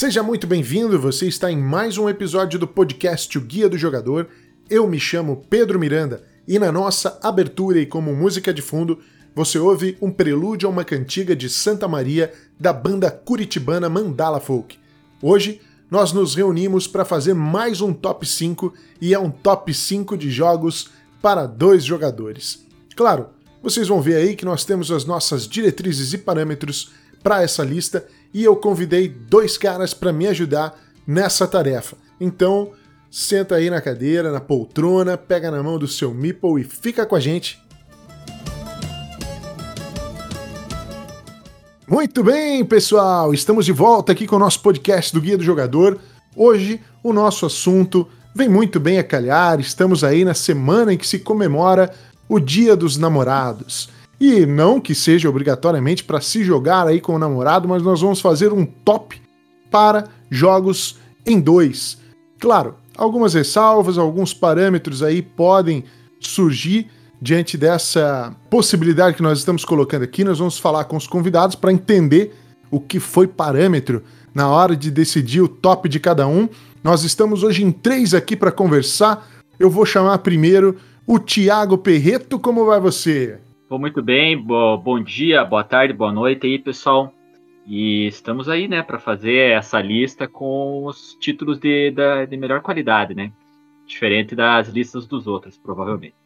Seja 0.00 0.22
muito 0.22 0.46
bem-vindo, 0.46 0.98
você 0.98 1.28
está 1.28 1.52
em 1.52 1.58
mais 1.58 1.98
um 1.98 2.08
episódio 2.08 2.58
do 2.58 2.66
podcast 2.66 3.36
O 3.36 3.40
Guia 3.42 3.68
do 3.68 3.76
Jogador. 3.76 4.28
Eu 4.70 4.88
me 4.88 4.98
chamo 4.98 5.44
Pedro 5.50 5.78
Miranda 5.78 6.24
e 6.48 6.58
na 6.58 6.72
nossa 6.72 7.18
abertura 7.22 7.78
e 7.78 7.84
como 7.84 8.16
música 8.16 8.50
de 8.50 8.62
fundo, 8.62 8.98
você 9.34 9.58
ouve 9.58 9.98
um 10.00 10.10
prelúdio 10.10 10.66
a 10.66 10.72
uma 10.72 10.86
cantiga 10.86 11.36
de 11.36 11.50
Santa 11.50 11.86
Maria 11.86 12.32
da 12.58 12.72
banda 12.72 13.10
curitibana 13.10 13.90
Mandala 13.90 14.40
Folk. 14.40 14.78
Hoje 15.20 15.60
nós 15.90 16.14
nos 16.14 16.34
reunimos 16.34 16.86
para 16.88 17.04
fazer 17.04 17.34
mais 17.34 17.82
um 17.82 17.92
top 17.92 18.26
5 18.26 18.72
e 19.02 19.12
é 19.12 19.18
um 19.18 19.30
top 19.30 19.74
5 19.74 20.16
de 20.16 20.30
jogos 20.30 20.88
para 21.20 21.44
dois 21.44 21.84
jogadores. 21.84 22.64
Claro, 22.96 23.26
vocês 23.62 23.86
vão 23.86 24.00
ver 24.00 24.16
aí 24.16 24.34
que 24.34 24.46
nós 24.46 24.64
temos 24.64 24.90
as 24.90 25.04
nossas 25.04 25.46
diretrizes 25.46 26.14
e 26.14 26.16
parâmetros 26.16 26.90
para 27.22 27.42
essa 27.42 27.62
lista 27.62 28.06
e 28.32 28.44
eu 28.44 28.56
convidei 28.56 29.08
dois 29.08 29.58
caras 29.58 29.92
para 29.92 30.12
me 30.12 30.26
ajudar 30.26 30.78
nessa 31.06 31.46
tarefa. 31.46 31.96
Então, 32.20 32.72
senta 33.10 33.56
aí 33.56 33.68
na 33.70 33.80
cadeira, 33.80 34.30
na 34.30 34.40
poltrona, 34.40 35.16
pega 35.16 35.50
na 35.50 35.62
mão 35.62 35.78
do 35.78 35.88
seu 35.88 36.14
Meeple 36.14 36.60
e 36.60 36.64
fica 36.64 37.04
com 37.04 37.16
a 37.16 37.20
gente. 37.20 37.60
Muito 41.88 42.22
bem, 42.22 42.64
pessoal, 42.64 43.34
estamos 43.34 43.66
de 43.66 43.72
volta 43.72 44.12
aqui 44.12 44.24
com 44.24 44.36
o 44.36 44.38
nosso 44.38 44.62
podcast 44.62 45.12
do 45.12 45.20
Guia 45.20 45.36
do 45.36 45.42
Jogador. 45.42 45.98
Hoje, 46.36 46.80
o 47.02 47.12
nosso 47.12 47.44
assunto 47.44 48.06
vem 48.32 48.48
muito 48.48 48.78
bem 48.78 49.00
a 49.00 49.02
calhar, 49.02 49.58
estamos 49.58 50.04
aí 50.04 50.24
na 50.24 50.32
semana 50.32 50.92
em 50.92 50.96
que 50.96 51.06
se 51.06 51.18
comemora 51.18 51.92
o 52.28 52.38
Dia 52.38 52.76
dos 52.76 52.96
Namorados. 52.96 53.88
E 54.20 54.44
não 54.44 54.78
que 54.78 54.94
seja 54.94 55.30
obrigatoriamente 55.30 56.04
para 56.04 56.20
se 56.20 56.44
jogar 56.44 56.86
aí 56.86 57.00
com 57.00 57.14
o 57.14 57.18
namorado, 57.18 57.66
mas 57.66 57.82
nós 57.82 58.02
vamos 58.02 58.20
fazer 58.20 58.52
um 58.52 58.66
top 58.66 59.20
para 59.70 60.04
jogos 60.30 60.98
em 61.24 61.40
dois. 61.40 61.98
Claro, 62.38 62.74
algumas 62.96 63.32
ressalvas, 63.32 63.96
alguns 63.96 64.34
parâmetros 64.34 65.02
aí 65.02 65.22
podem 65.22 65.84
surgir 66.20 66.88
diante 67.20 67.56
dessa 67.56 68.34
possibilidade 68.50 69.16
que 69.16 69.22
nós 69.22 69.38
estamos 69.38 69.64
colocando 69.64 70.02
aqui. 70.02 70.22
Nós 70.22 70.38
vamos 70.38 70.58
falar 70.58 70.84
com 70.84 70.96
os 70.96 71.06
convidados 71.06 71.56
para 71.56 71.72
entender 71.72 72.34
o 72.70 72.78
que 72.78 73.00
foi 73.00 73.26
parâmetro 73.26 74.02
na 74.34 74.48
hora 74.48 74.76
de 74.76 74.90
decidir 74.90 75.40
o 75.40 75.48
top 75.48 75.88
de 75.88 75.98
cada 75.98 76.26
um. 76.26 76.48
Nós 76.84 77.04
estamos 77.04 77.42
hoje 77.42 77.64
em 77.64 77.72
três 77.72 78.14
aqui 78.14 78.36
para 78.36 78.52
conversar. 78.52 79.28
Eu 79.58 79.70
vou 79.70 79.84
chamar 79.84 80.18
primeiro 80.18 80.76
o 81.06 81.18
Tiago 81.18 81.76
Perreto. 81.78 82.38
Como 82.38 82.64
vai 82.64 82.80
você? 82.80 83.38
Vou 83.70 83.78
muito 83.78 84.02
bem, 84.02 84.36
bo 84.36 84.76
bom 84.78 85.00
dia, 85.00 85.44
boa 85.44 85.62
tarde, 85.62 85.94
boa 85.94 86.10
noite 86.10 86.44
aí, 86.44 86.58
pessoal. 86.58 87.14
E 87.64 88.08
estamos 88.08 88.48
aí, 88.48 88.66
né, 88.66 88.82
para 88.82 88.98
fazer 88.98 89.52
essa 89.52 89.80
lista 89.80 90.26
com 90.26 90.86
os 90.86 91.16
títulos 91.20 91.56
de, 91.56 91.92
da, 91.92 92.24
de 92.24 92.36
melhor 92.36 92.62
qualidade, 92.62 93.14
né? 93.14 93.30
Diferente 93.86 94.34
das 94.34 94.66
listas 94.66 95.06
dos 95.06 95.28
outros, 95.28 95.56
provavelmente. 95.56 96.16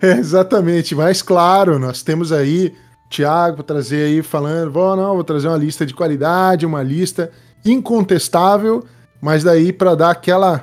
é, 0.00 0.12
exatamente, 0.20 0.94
mas 0.94 1.20
claro, 1.20 1.80
nós 1.80 2.04
temos 2.04 2.30
aí 2.30 2.72
Tiago 3.10 3.64
trazer 3.64 4.04
aí 4.04 4.22
falando, 4.22 4.70
vou 4.70 4.94
não, 4.94 5.14
vou 5.14 5.24
trazer 5.24 5.48
uma 5.48 5.58
lista 5.58 5.84
de 5.84 5.94
qualidade, 5.94 6.64
uma 6.64 6.80
lista 6.80 7.32
incontestável, 7.64 8.84
mas 9.20 9.42
daí 9.42 9.72
para 9.72 9.96
dar 9.96 10.10
aquela 10.12 10.62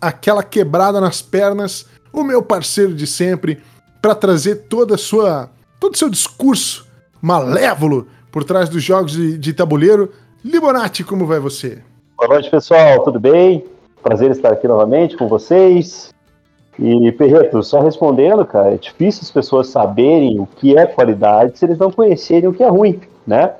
aquela 0.00 0.44
quebrada 0.44 1.00
nas 1.00 1.20
pernas, 1.20 1.88
o 2.12 2.22
meu 2.22 2.40
parceiro 2.40 2.94
de 2.94 3.04
sempre, 3.04 3.60
para 4.00 4.14
trazer 4.14 4.66
toda 4.68 4.94
a 4.94 4.98
sua, 4.98 5.50
todo 5.78 5.94
o 5.94 5.98
seu 5.98 6.08
discurso 6.08 6.86
malévolo 7.20 8.06
por 8.30 8.44
trás 8.44 8.68
dos 8.68 8.82
jogos 8.82 9.12
de, 9.12 9.38
de 9.38 9.52
tabuleiro. 9.52 10.12
Libonati, 10.44 11.02
como 11.02 11.26
vai 11.26 11.40
você? 11.40 11.82
Boa 12.16 12.28
noite, 12.28 12.50
pessoal. 12.50 13.02
Tudo 13.04 13.18
bem? 13.18 13.64
Prazer 14.02 14.30
estar 14.30 14.52
aqui 14.52 14.68
novamente 14.68 15.16
com 15.16 15.28
vocês. 15.28 16.12
E, 16.78 17.10
Perreto, 17.12 17.60
só 17.62 17.80
respondendo, 17.80 18.44
cara, 18.46 18.72
é 18.72 18.76
difícil 18.76 19.22
as 19.24 19.30
pessoas 19.30 19.68
saberem 19.68 20.38
o 20.38 20.46
que 20.46 20.78
é 20.78 20.86
qualidade 20.86 21.58
se 21.58 21.64
eles 21.64 21.78
não 21.78 21.90
conhecerem 21.90 22.48
o 22.48 22.54
que 22.54 22.62
é 22.62 22.68
ruim, 22.68 23.00
né? 23.26 23.54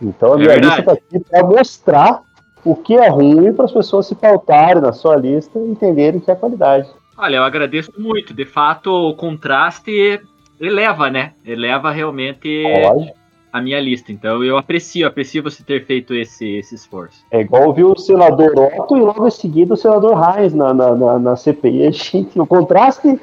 Então 0.00 0.32
a 0.32 0.36
é 0.36 0.38
minha 0.38 0.52
é 0.52 0.56
lista 0.56 0.80
está 0.80 0.92
aqui 0.92 1.20
para 1.20 1.44
mostrar 1.44 2.22
o 2.64 2.74
que 2.74 2.96
é 2.96 3.08
ruim 3.08 3.52
para 3.52 3.66
as 3.66 3.72
pessoas 3.72 4.06
se 4.06 4.14
pautarem 4.14 4.80
na 4.80 4.92
sua 4.92 5.16
lista 5.16 5.58
e 5.58 5.70
entenderem 5.70 6.18
o 6.18 6.22
que 6.22 6.30
é 6.30 6.34
qualidade. 6.34 6.88
Olha, 7.16 7.36
eu 7.36 7.44
agradeço 7.44 7.92
muito. 7.96 8.34
De 8.34 8.44
fato, 8.44 8.90
o 8.90 9.14
contraste 9.14 10.20
eleva, 10.60 11.10
né? 11.10 11.32
Eleva 11.44 11.90
realmente 11.90 12.62
Pode. 12.62 13.12
a 13.52 13.60
minha 13.60 13.80
lista. 13.80 14.12
Então 14.12 14.42
eu 14.42 14.56
aprecio, 14.56 15.06
aprecio 15.06 15.42
você 15.42 15.62
ter 15.62 15.84
feito 15.84 16.14
esse, 16.14 16.56
esse 16.56 16.74
esforço. 16.74 17.24
É 17.30 17.40
igual 17.40 17.72
viu 17.72 17.92
o 17.92 17.98
senador 17.98 18.52
Otto 18.56 18.96
e 18.96 19.00
logo 19.00 19.26
em 19.26 19.30
seguida 19.30 19.74
o 19.74 19.76
senador 19.76 20.14
Reis 20.14 20.54
na, 20.54 20.74
na, 20.74 20.94
na, 20.94 21.18
na 21.18 21.36
CPI. 21.36 21.86
A 21.86 21.90
gente, 21.90 22.38
o 22.38 22.46
contraste 22.46 23.20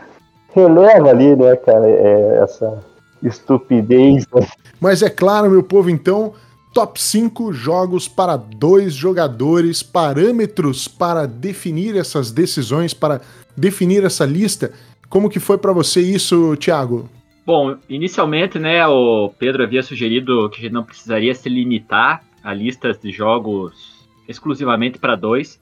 releva 0.54 1.10
ali, 1.10 1.36
né, 1.36 1.56
cara, 1.56 1.88
é, 1.88 2.40
essa 2.44 2.84
estupidez. 3.24 4.26
Né? 4.34 4.48
Mas 4.80 5.02
é 5.02 5.10
claro, 5.10 5.50
meu 5.50 5.64
povo, 5.64 5.90
então, 5.90 6.34
top 6.74 7.02
5 7.02 7.54
jogos 7.54 8.08
para 8.08 8.36
dois 8.36 8.94
jogadores, 8.94 9.84
parâmetros 9.84 10.88
para 10.88 11.26
definir 11.26 11.96
essas 11.96 12.32
decisões, 12.32 12.94
para 12.94 13.22
definir 13.56 14.04
essa 14.04 14.26
lista. 14.26 14.74
Como 15.10 15.30
que 15.30 15.40
foi 15.40 15.58
para 15.58 15.74
você 15.74 16.02
isso, 16.02 16.56
Thiago? 16.58 17.10
Bom, 17.46 17.78
inicialmente, 17.90 18.60
né, 18.60 18.86
o 18.88 19.30
Pedro 19.38 19.64
havia 19.64 19.84
sugerido 19.84 20.50
que 20.50 20.60
a 20.60 20.62
gente 20.62 20.74
não 20.74 20.84
precisaria 20.84 21.34
se 21.34 21.50
limitar 21.50 22.24
a 22.44 22.54
listas 22.54 23.00
de 23.00 23.12
jogos 23.12 24.08
exclusivamente 24.28 25.00
para 25.00 25.16
dois, 25.16 25.60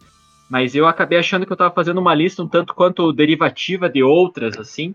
mas 0.50 0.76
eu 0.76 0.88
acabei 0.88 1.18
achando 1.18 1.46
que 1.46 1.52
eu 1.52 1.56
estava 1.56 1.74
fazendo 1.74 2.00
uma 2.00 2.14
lista 2.14 2.44
um 2.44 2.48
tanto 2.48 2.74
quanto 2.74 3.14
derivativa 3.14 3.90
de 3.90 4.04
outras, 4.04 4.58
assim. 4.58 4.94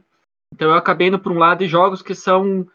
Então 0.53 0.71
eu 0.71 0.77
acabei 0.77 1.09
indo 1.09 1.19
para 1.19 1.33
um 1.33 1.39
lado 1.39 1.61
de 1.61 1.69
jogos 1.69 2.03
que 2.03 2.15
são 2.15 2.67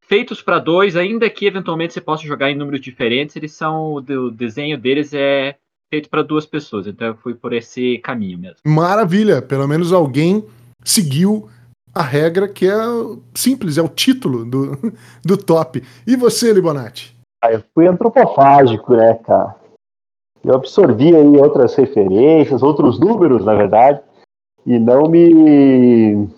feitos 0.00 0.40
para 0.40 0.58
dois, 0.58 0.96
ainda 0.96 1.28
que 1.28 1.46
eventualmente 1.46 1.92
você 1.92 2.00
possa 2.00 2.26
jogar 2.26 2.50
em 2.50 2.56
números 2.56 2.80
diferentes, 2.80 3.36
eles 3.36 3.52
são 3.52 3.94
o 3.94 4.30
desenho 4.30 4.78
deles 4.78 5.12
é 5.12 5.56
feito 5.90 6.08
para 6.08 6.22
duas 6.22 6.46
pessoas. 6.46 6.86
Então 6.86 7.08
eu 7.08 7.16
fui 7.16 7.34
por 7.34 7.52
esse 7.52 7.98
caminho 7.98 8.38
mesmo. 8.38 8.58
Maravilha! 8.66 9.42
Pelo 9.42 9.66
menos 9.66 9.92
alguém 9.92 10.44
seguiu 10.84 11.48
a 11.94 12.02
regra 12.02 12.48
que 12.48 12.66
é 12.66 12.76
simples, 13.34 13.78
é 13.78 13.82
o 13.82 13.88
título 13.88 14.44
do, 14.44 14.78
do 15.24 15.36
top. 15.36 15.82
E 16.06 16.16
você, 16.16 16.52
Libonati? 16.52 17.16
Ah, 17.42 17.52
eu 17.52 17.62
fui 17.74 17.86
antropofágico, 17.86 18.94
né, 18.94 19.14
cara? 19.14 19.56
Eu 20.44 20.54
absorvi 20.54 21.14
aí 21.14 21.36
outras 21.36 21.74
referências, 21.74 22.62
outros 22.62 22.98
números, 22.98 23.44
na 23.44 23.54
verdade, 23.54 24.00
e 24.64 24.78
não 24.78 25.08
me 25.08 26.28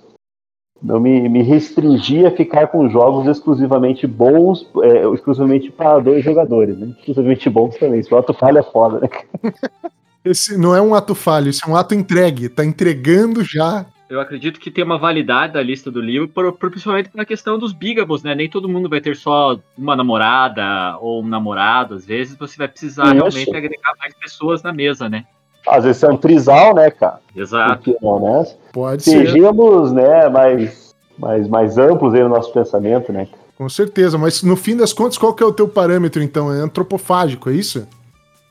não 0.82 0.98
me, 0.98 1.28
me 1.28 1.42
restringi 1.42 2.24
a 2.24 2.30
ficar 2.30 2.68
com 2.68 2.88
jogos 2.88 3.26
exclusivamente 3.26 4.06
bons, 4.06 4.66
é, 4.82 5.06
exclusivamente 5.14 5.70
para 5.70 5.98
dois 5.98 6.24
jogadores, 6.24 6.78
né? 6.78 6.94
Exclusivamente 6.98 7.50
bons 7.50 7.76
também. 7.76 8.02
Se 8.02 8.12
o 8.12 8.16
ato 8.16 8.32
falha 8.32 8.60
é 8.60 8.62
foda, 8.62 9.00
né? 9.00 9.08
Esse 10.24 10.58
não 10.58 10.76
é 10.76 10.82
um 10.82 10.94
ato 10.94 11.14
falho, 11.14 11.48
esse 11.48 11.66
é 11.66 11.70
um 11.70 11.74
ato 11.74 11.94
entregue. 11.94 12.50
Tá 12.50 12.62
entregando 12.62 13.42
já. 13.42 13.86
Eu 14.08 14.20
acredito 14.20 14.60
que 14.60 14.70
tem 14.70 14.84
uma 14.84 14.98
validade 14.98 15.54
da 15.54 15.62
lista 15.62 15.90
do 15.90 16.00
livro, 16.00 16.28
por, 16.28 16.52
por, 16.52 16.68
principalmente 16.68 17.10
na 17.14 17.24
questão 17.24 17.58
dos 17.58 17.72
bigamos, 17.72 18.22
né? 18.22 18.34
Nem 18.34 18.48
todo 18.48 18.68
mundo 18.68 18.88
vai 18.88 19.00
ter 19.00 19.16
só 19.16 19.58
uma 19.78 19.96
namorada 19.96 20.98
ou 21.00 21.22
um 21.22 21.26
namorado. 21.26 21.94
Às 21.94 22.04
vezes 22.04 22.36
você 22.36 22.58
vai 22.58 22.68
precisar 22.68 23.04
Isso. 23.04 23.14
realmente 23.14 23.56
agregar 23.56 23.94
mais 23.98 24.12
pessoas 24.12 24.62
na 24.62 24.72
mesa, 24.72 25.08
né? 25.08 25.24
Às 25.66 25.84
vezes 25.84 26.02
é 26.02 26.08
um 26.08 26.16
trisal, 26.16 26.74
né, 26.74 26.90
cara? 26.90 27.20
Exato. 27.34 27.92
Porque, 27.92 28.20
né? 28.20 28.46
Pode 28.72 29.02
Sejamos, 29.02 29.90
ser. 29.90 29.94
né, 29.94 30.28
mais, 30.28 30.94
mais, 31.18 31.48
mais 31.48 31.78
amplos 31.78 32.14
aí 32.14 32.22
no 32.22 32.28
nosso 32.28 32.52
pensamento, 32.52 33.12
né? 33.12 33.28
Com 33.56 33.68
certeza, 33.68 34.16
mas 34.16 34.42
no 34.42 34.56
fim 34.56 34.76
das 34.76 34.92
contas, 34.92 35.18
qual 35.18 35.34
que 35.34 35.42
é 35.42 35.46
o 35.46 35.52
teu 35.52 35.68
parâmetro, 35.68 36.22
então? 36.22 36.52
É 36.52 36.60
antropofágico, 36.60 37.50
é 37.50 37.52
isso? 37.52 37.86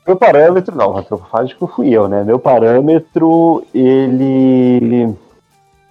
Meu 0.06 0.16
parâmetro, 0.16 0.76
não, 0.76 0.98
antropofágico 0.98 1.68
fui 1.68 1.90
eu, 1.90 2.08
né? 2.08 2.24
Meu 2.24 2.40
parâmetro, 2.40 3.64
ele 3.74 5.16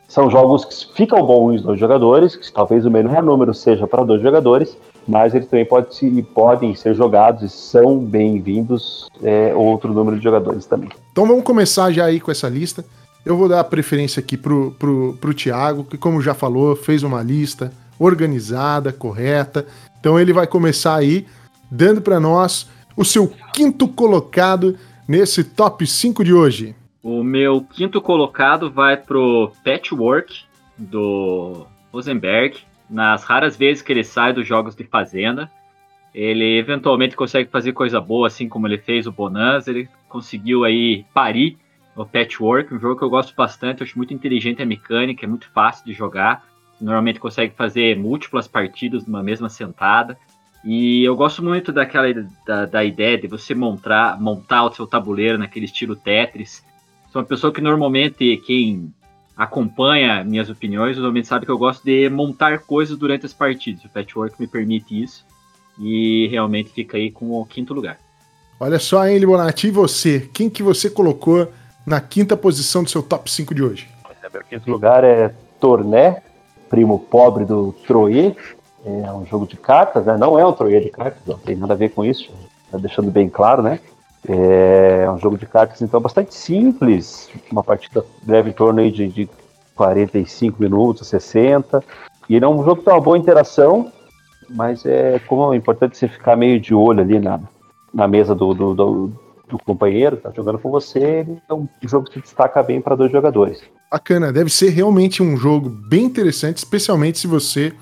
são 0.09 0.31
jogos 0.31 0.64
que 0.64 0.94
ficam 0.94 1.23
bons 1.25 1.62
dois 1.62 1.79
jogadores, 1.79 2.35
que 2.35 2.50
talvez 2.53 2.87
o 2.87 2.91
menor 2.91 3.23
número 3.23 3.53
seja 3.53 3.87
para 3.87 4.03
dois 4.05 4.23
jogadores, 4.23 4.76
mas 5.08 5.34
eles 5.34 5.49
também 5.49 5.64
pode, 5.64 6.22
podem 6.34 6.75
ser 6.75 6.94
jogados 6.94 7.43
e 7.43 7.49
são 7.49 7.99
bem-vindos 7.99 9.08
é, 9.22 9.55
outro 9.55 9.94
número 9.94 10.19
de 10.19 10.22
jogadores 10.22 10.66
também. 10.66 10.90
Então 11.10 11.26
vamos 11.26 11.43
começar 11.43 11.90
já 11.90 12.05
aí 12.05 12.20
com 12.20 12.31
essa 12.31 12.49
lista. 12.49 12.84
Eu 13.25 13.37
vou 13.37 13.49
dar 13.49 13.60
a 13.60 13.64
preferência 13.64 14.20
aqui 14.20 14.37
pro, 14.37 14.72
pro, 14.78 15.16
pro 15.19 15.34
Thiago, 15.34 15.84
que 15.84 15.96
como 15.96 16.20
já 16.20 16.34
falou, 16.34 16.76
fez 16.76 17.02
uma 17.02 17.22
lista 17.22 17.72
organizada, 17.99 18.93
correta. 18.93 19.66
Então 19.99 20.20
ele 20.20 20.32
vai 20.32 20.46
começar 20.46 20.96
aí 20.96 21.26
dando 21.70 22.02
para 22.02 22.20
nós 22.20 22.69
o 22.96 23.04
seu 23.04 23.32
quinto 23.54 23.88
colocado 23.88 24.76
nesse 25.08 25.43
top 25.43 25.87
5 25.87 26.22
de 26.22 26.34
hoje. 26.34 26.76
O 27.02 27.22
meu 27.22 27.62
quinto 27.62 28.00
colocado 28.02 28.70
vai 28.70 28.96
pro 28.96 29.52
Patchwork 29.64 30.43
do 30.76 31.66
Rosenberg, 31.93 32.58
nas 32.88 33.25
raras 33.25 33.56
vezes 33.56 33.82
que 33.82 33.93
ele 33.93 34.05
sai 34.05 34.32
dos 34.32 34.46
jogos 34.46 34.75
de 34.75 34.85
Fazenda. 34.85 35.50
Ele 36.14 36.58
eventualmente 36.58 37.17
consegue 37.17 37.50
fazer 37.50 37.73
coisa 37.73 38.00
boa, 38.00 38.26
assim 38.26 38.49
como 38.49 38.67
ele 38.67 38.79
fez 38.79 39.06
o 39.06 39.12
Bonanza. 39.12 39.70
Ele 39.70 39.88
conseguiu 40.08 40.64
aí 40.64 41.05
parir 41.12 41.58
o 41.94 42.05
Patchwork, 42.05 42.73
um 42.75 42.81
jogo 42.81 42.96
que 42.96 43.05
eu 43.05 43.11
gosto 43.11 43.35
bastante. 43.37 43.81
Eu 43.81 43.87
acho 43.87 43.99
muito 43.99 44.14
inteligente 44.14 44.62
a 44.62 44.67
mecânica, 44.67 45.25
é 45.25 45.29
muito 45.29 45.50
fácil 45.50 45.85
de 45.85 45.93
jogar. 45.93 46.46
Normalmente 46.81 47.20
consegue 47.20 47.55
fazer 47.55 47.96
múltiplas 47.96 48.49
partidas 48.49 49.06
numa 49.06 49.23
mesma 49.23 49.49
sentada. 49.49 50.17
E 50.64 51.05
eu 51.05 51.17
gosto 51.17 51.43
muito 51.43 51.73
daquela 51.73 52.08
da, 52.46 52.67
da 52.67 52.85
ideia 52.85 53.19
de 53.19 53.26
você 53.29 53.55
montar, 53.55 54.20
montar 54.20 54.64
o 54.64 54.73
seu 54.73 54.87
tabuleiro 54.87 55.38
naquele 55.38 55.67
estilo 55.67 55.94
Tetris. 55.94 56.64
Sou 57.11 57.23
uma 57.23 57.29
pessoa 57.29 57.52
que 57.52 57.61
normalmente 57.61 58.37
quem 58.44 58.93
acompanha 59.38 60.25
minhas 60.25 60.50
opiniões 60.50 60.96
normalmente 60.96 61.29
sabe 61.29 61.46
que 61.46 61.52
eu 61.52 61.56
gosto 61.56 61.85
de 61.85 62.11
montar 62.11 62.58
coisas 62.58 62.99
durante 62.99 63.25
as 63.25 63.32
partidas. 63.32 63.85
O 63.85 63.88
Patchwork 63.88 64.35
me 64.38 64.49
permite 64.49 65.00
isso 65.00 65.25
e 65.79 66.26
realmente 66.26 66.70
fica 66.70 66.96
aí 66.96 67.08
com 67.08 67.40
o 67.40 67.46
quinto 67.46 67.73
lugar. 67.73 67.99
Olha 68.58 68.81
só, 68.81 69.06
hein, 69.06 69.17
Libonati, 69.19 69.69
e 69.69 69.70
você? 69.70 70.29
Quem 70.35 70.50
que 70.50 70.61
você 70.61 70.90
colocou 70.90 71.52
na 71.87 72.00
quinta 72.00 72.37
posição 72.37 72.82
do 72.82 72.90
seu 72.90 73.00
top 73.00 73.31
5 73.31 73.55
de 73.55 73.62
hoje? 73.62 73.88
Meu 74.32 74.43
quinto 74.43 74.70
lugar 74.70 75.05
é 75.05 75.32
Torné, 75.61 76.20
primo 76.69 76.99
pobre 76.99 77.44
do 77.44 77.73
Troie. 77.87 78.37
É 78.85 79.12
um 79.12 79.25
jogo 79.25 79.46
de 79.46 79.56
cartas, 79.56 80.05
né? 80.05 80.17
Não 80.17 80.37
é 80.37 80.44
um 80.44 80.52
Troie 80.52 80.81
de 80.81 80.90
cartas, 80.90 81.23
não 81.25 81.38
tem 81.38 81.55
nada 81.55 81.75
a 81.75 81.76
ver 81.76 81.90
com 81.90 82.05
isso. 82.05 82.31
Tá 82.70 82.76
deixando 82.76 83.11
bem 83.11 83.29
claro, 83.29 83.62
né? 83.62 83.79
É 84.26 85.09
um 85.11 85.19
jogo 85.19 85.38
de 85.38 85.47
cartas, 85.47 85.81
então, 85.82 86.00
bastante 86.00 86.35
simples. 86.35 87.29
Uma 87.50 87.62
partida 87.62 88.05
leva 88.26 88.49
em 88.49 88.53
torno 88.53 88.81
aí 88.81 88.91
de, 88.91 89.09
de 89.09 89.29
45 89.75 90.61
minutos, 90.61 91.09
60. 91.09 91.82
E 92.29 92.37
ele 92.37 92.44
é 92.44 92.49
um 92.49 92.65
jogo 92.65 92.76
que 92.76 92.85
tem 92.85 92.94
uma 92.94 93.00
boa 93.00 93.17
interação, 93.17 93.93
mas 94.50 94.85
é 94.85 95.19
como 95.20 95.53
é 95.53 95.56
importante 95.56 95.97
você 95.97 96.09
ficar 96.09 96.37
meio 96.37 96.61
de 96.61 96.75
olho 96.75 97.00
ali 97.00 97.19
na, 97.19 97.41
na 97.94 98.09
mesa 98.09 98.35
do, 98.35 98.53
do, 98.53 98.75
do, 98.75 99.12
do 99.49 99.59
companheiro 99.59 100.17
que 100.17 100.25
tá 100.25 100.32
jogando 100.35 100.59
com 100.59 100.71
você. 100.71 101.26
É 101.49 101.55
um 101.55 101.69
jogo 101.82 102.06
que 102.06 102.14
se 102.14 102.21
destaca 102.21 102.62
bem 102.62 102.81
para 102.81 102.97
dois 102.97 103.12
jogadores. 103.12 103.62
Bacana, 103.91 104.32
deve 104.32 104.50
ser 104.50 104.69
realmente 104.71 105.23
um 105.23 105.37
jogo 105.37 105.71
bem 105.71 106.05
interessante, 106.05 106.59
especialmente 106.59 107.19
se 107.19 107.26
você 107.26 107.73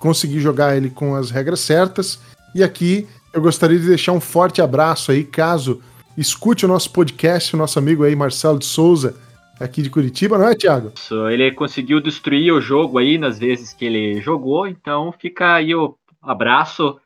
conseguir 0.00 0.40
jogar 0.40 0.76
ele 0.76 0.90
com 0.90 1.14
as 1.14 1.30
regras 1.30 1.60
certas. 1.60 2.18
E 2.54 2.64
aqui 2.64 3.06
eu 3.32 3.40
gostaria 3.40 3.78
de 3.78 3.86
deixar 3.86 4.12
um 4.12 4.20
forte 4.20 4.60
abraço 4.60 5.10
aí, 5.10 5.24
caso 5.24 5.82
escute 6.16 6.64
o 6.64 6.68
nosso 6.68 6.92
podcast, 6.92 7.54
o 7.54 7.58
nosso 7.58 7.78
amigo 7.78 8.04
aí, 8.04 8.14
Marcelo 8.14 8.58
de 8.58 8.66
Souza, 8.66 9.16
aqui 9.58 9.80
de 9.80 9.90
Curitiba, 9.90 10.36
não 10.36 10.48
é, 10.48 10.54
Thiago? 10.54 10.92
Ele 11.30 11.50
conseguiu 11.52 12.00
destruir 12.00 12.52
o 12.52 12.60
jogo 12.60 12.98
aí 12.98 13.16
nas 13.16 13.38
vezes 13.38 13.72
que 13.72 13.84
ele 13.84 14.20
jogou, 14.20 14.66
então 14.66 15.12
fica 15.18 15.54
aí 15.54 15.74
o 15.74 15.96
abraço 16.20 16.98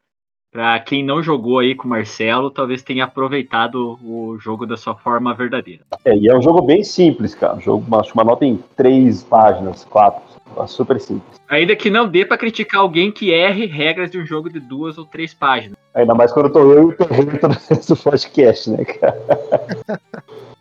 para 0.50 0.81
quem 0.81 1.05
não 1.05 1.23
jogou 1.23 1.58
aí 1.58 1.75
com 1.75 1.87
o 1.87 1.90
Marcelo, 1.90 2.50
talvez 2.50 2.82
tenha 2.82 3.05
aproveitado 3.05 3.99
o 4.02 4.38
jogo 4.38 4.67
da 4.67 4.76
sua 4.76 4.94
forma 4.94 5.34
verdadeira. 5.34 5.84
É, 6.02 6.17
e 6.17 6.29
é 6.29 6.34
um 6.34 6.40
jogo 6.40 6.62
bem 6.62 6.82
simples, 6.82 7.34
cara. 7.34 7.56
Um 7.56 7.61
jogo, 7.61 7.84
acho 7.96 8.14
uma 8.14 8.25
nota 8.25 8.46
em 8.46 8.58
três 8.75 9.22
páginas, 9.22 9.84
quatro. 9.84 10.22
Super 10.66 11.00
simples. 11.00 11.40
Ainda 11.48 11.76
que 11.76 11.90
não 11.90 12.08
dê 12.08 12.25
para 12.25 12.38
criticar 12.38 12.81
alguém 12.81 13.12
que 13.12 13.31
erre 13.31 13.66
regras 13.66 14.10
de 14.10 14.19
um 14.19 14.26
jogo 14.26 14.50
de 14.50 14.58
duas 14.58 14.96
ou 14.98 15.04
três 15.04 15.34
páginas. 15.34 15.76
Ainda 15.94 16.14
mais 16.14 16.32
quando 16.32 16.46
eu 16.46 16.52
tô 16.52 16.72
eu 16.72 16.90
e 16.90 16.93
o 16.93 16.96
Perrito 16.96 17.48
no 17.88 17.96
podcast, 18.02 18.70
né, 18.70 18.84
cara? 18.84 19.19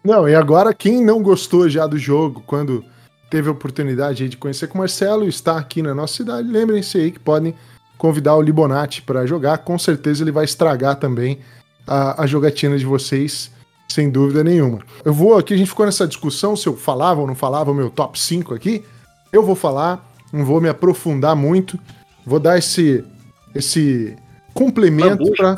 Não, 0.05 0.29
e 0.29 0.35
agora 0.35 0.71
quem 0.71 1.03
não 1.03 1.23
gostou 1.23 1.67
já 1.67 1.87
do 1.87 1.97
jogo, 1.97 2.43
quando 2.45 2.85
teve 3.27 3.49
a 3.49 3.51
oportunidade 3.51 4.29
de 4.29 4.37
conhecer 4.37 4.67
com 4.67 4.75
o 4.75 4.77
Marcelo, 4.77 5.27
está 5.27 5.57
aqui 5.57 5.81
na 5.81 5.95
nossa 5.95 6.17
cidade, 6.17 6.47
lembrem-se 6.47 6.99
aí 6.99 7.11
que 7.11 7.19
podem 7.19 7.55
convidar 7.97 8.35
o 8.35 8.41
Libonati 8.41 9.01
para 9.01 9.25
jogar, 9.25 9.57
com 9.57 9.79
certeza 9.79 10.23
ele 10.23 10.31
vai 10.31 10.45
estragar 10.45 10.97
também 10.97 11.39
a, 11.87 12.21
a, 12.21 12.27
jogatina 12.27 12.77
de 12.77 12.85
vocês, 12.85 13.51
sem 13.89 14.11
dúvida 14.11 14.43
nenhuma. 14.43 14.79
Eu 15.03 15.11
vou 15.11 15.35
aqui, 15.39 15.55
a 15.55 15.57
gente 15.57 15.69
ficou 15.69 15.87
nessa 15.87 16.07
discussão 16.07 16.55
se 16.55 16.67
eu 16.67 16.77
falava 16.77 17.21
ou 17.21 17.25
não 17.25 17.33
falava 17.33 17.71
o 17.71 17.75
meu 17.75 17.89
top 17.89 18.19
5 18.19 18.53
aqui. 18.53 18.85
Eu 19.35 19.43
vou 19.43 19.53
falar, 19.53 20.09
não 20.31 20.45
vou 20.45 20.61
me 20.61 20.69
aprofundar 20.69 21.35
muito, 21.35 21.77
vou 22.25 22.39
dar 22.39 22.57
esse 22.57 23.03
esse 23.53 24.15
complemento 24.53 25.29
para 25.33 25.57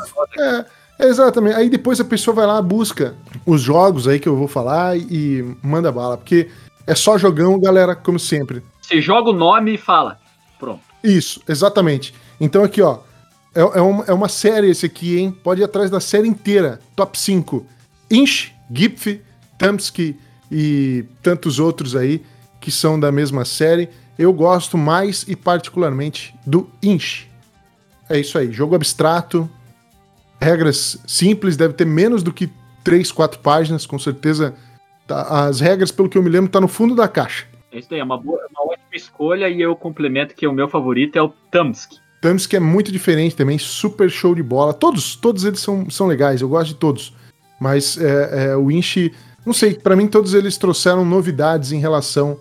é, 0.99 1.05
exatamente. 1.07 1.55
Aí 1.55 1.69
depois 1.69 1.99
a 1.99 2.05
pessoa 2.05 2.33
vai 2.33 2.47
lá, 2.47 2.59
busca 2.59 3.13
os 3.45 3.61
jogos 3.61 4.07
aí 4.07 4.19
que 4.19 4.27
eu 4.27 4.35
vou 4.35 4.47
falar 4.47 4.97
e 4.97 5.55
manda 5.61 5.91
bala, 5.91 6.17
porque 6.17 6.49
é 6.87 6.95
só 6.95 7.19
jogão, 7.19 7.59
galera, 7.59 7.95
como 7.95 8.17
sempre. 8.17 8.63
Você 8.81 8.99
joga 8.99 9.29
o 9.29 9.33
nome 9.33 9.75
e 9.75 9.77
fala. 9.77 10.17
Pronto. 10.57 10.81
Isso, 11.03 11.39
exatamente. 11.47 12.15
Então 12.41 12.63
aqui, 12.63 12.81
ó, 12.81 12.97
é, 13.53 13.61
é, 13.61 13.81
uma, 13.81 14.05
é 14.05 14.13
uma 14.13 14.27
série 14.27 14.71
esse 14.71 14.87
aqui, 14.87 15.19
hein? 15.19 15.37
Pode 15.43 15.61
ir 15.61 15.65
atrás 15.65 15.91
da 15.91 15.99
série 15.99 16.27
inteira. 16.27 16.79
Top 16.95 17.15
5. 17.15 17.63
Inch, 18.09 18.53
Gipf, 18.71 19.21
Tamsky 19.55 20.19
e 20.51 21.05
tantos 21.21 21.59
outros 21.59 21.95
aí 21.95 22.23
que 22.59 22.71
são 22.71 22.99
da 22.99 23.11
mesma 23.11 23.45
série. 23.45 23.89
Eu 24.17 24.33
gosto 24.33 24.77
mais 24.77 25.23
e 25.27 25.35
particularmente 25.35 26.33
do 26.45 26.69
Inch. 26.81 27.27
É 28.09 28.19
isso 28.19 28.37
aí, 28.37 28.51
jogo 28.51 28.75
abstrato, 28.75 29.49
regras 30.39 30.97
simples, 31.05 31.57
deve 31.57 31.73
ter 31.73 31.85
menos 31.85 32.23
do 32.23 32.31
que 32.31 32.49
3, 32.83 33.11
4 33.11 33.39
páginas, 33.39 33.85
com 33.85 33.99
certeza. 33.99 34.55
Tá, 35.05 35.47
as 35.47 35.59
regras, 35.59 35.91
pelo 35.91 36.09
que 36.09 36.17
eu 36.17 36.23
me 36.23 36.29
lembro, 36.29 36.49
tá 36.49 36.59
no 36.59 36.67
fundo 36.67 36.95
da 36.95 37.07
caixa. 37.07 37.45
É 37.71 37.79
isso 37.79 37.93
aí, 37.93 37.99
é 37.99 38.03
uma, 38.03 38.17
boa, 38.17 38.39
uma 38.49 38.71
ótima 38.71 38.95
escolha 38.95 39.49
e 39.49 39.61
eu 39.61 39.75
complemento 39.75 40.33
que 40.33 40.47
o 40.47 40.53
meu 40.53 40.67
favorito 40.69 41.17
é 41.17 41.21
o 41.21 41.29
Tamsky. 41.51 41.97
Tamsky 42.21 42.55
é 42.55 42.59
muito 42.59 42.91
diferente 42.91 43.35
também, 43.35 43.57
super 43.57 44.09
show 44.09 44.33
de 44.33 44.41
bola. 44.41 44.73
Todos, 44.73 45.15
todos 45.15 45.43
eles 45.43 45.59
são, 45.59 45.89
são 45.89 46.07
legais, 46.07 46.41
eu 46.41 46.49
gosto 46.49 46.69
de 46.69 46.75
todos. 46.75 47.13
Mas 47.59 47.97
é, 47.97 48.51
é, 48.51 48.55
o 48.55 48.71
Inch, 48.71 49.11
não 49.45 49.53
sei, 49.53 49.73
para 49.73 49.95
mim 49.95 50.07
todos 50.07 50.33
eles 50.33 50.57
trouxeram 50.57 51.03
novidades 51.03 51.71
em 51.71 51.79
relação 51.79 52.39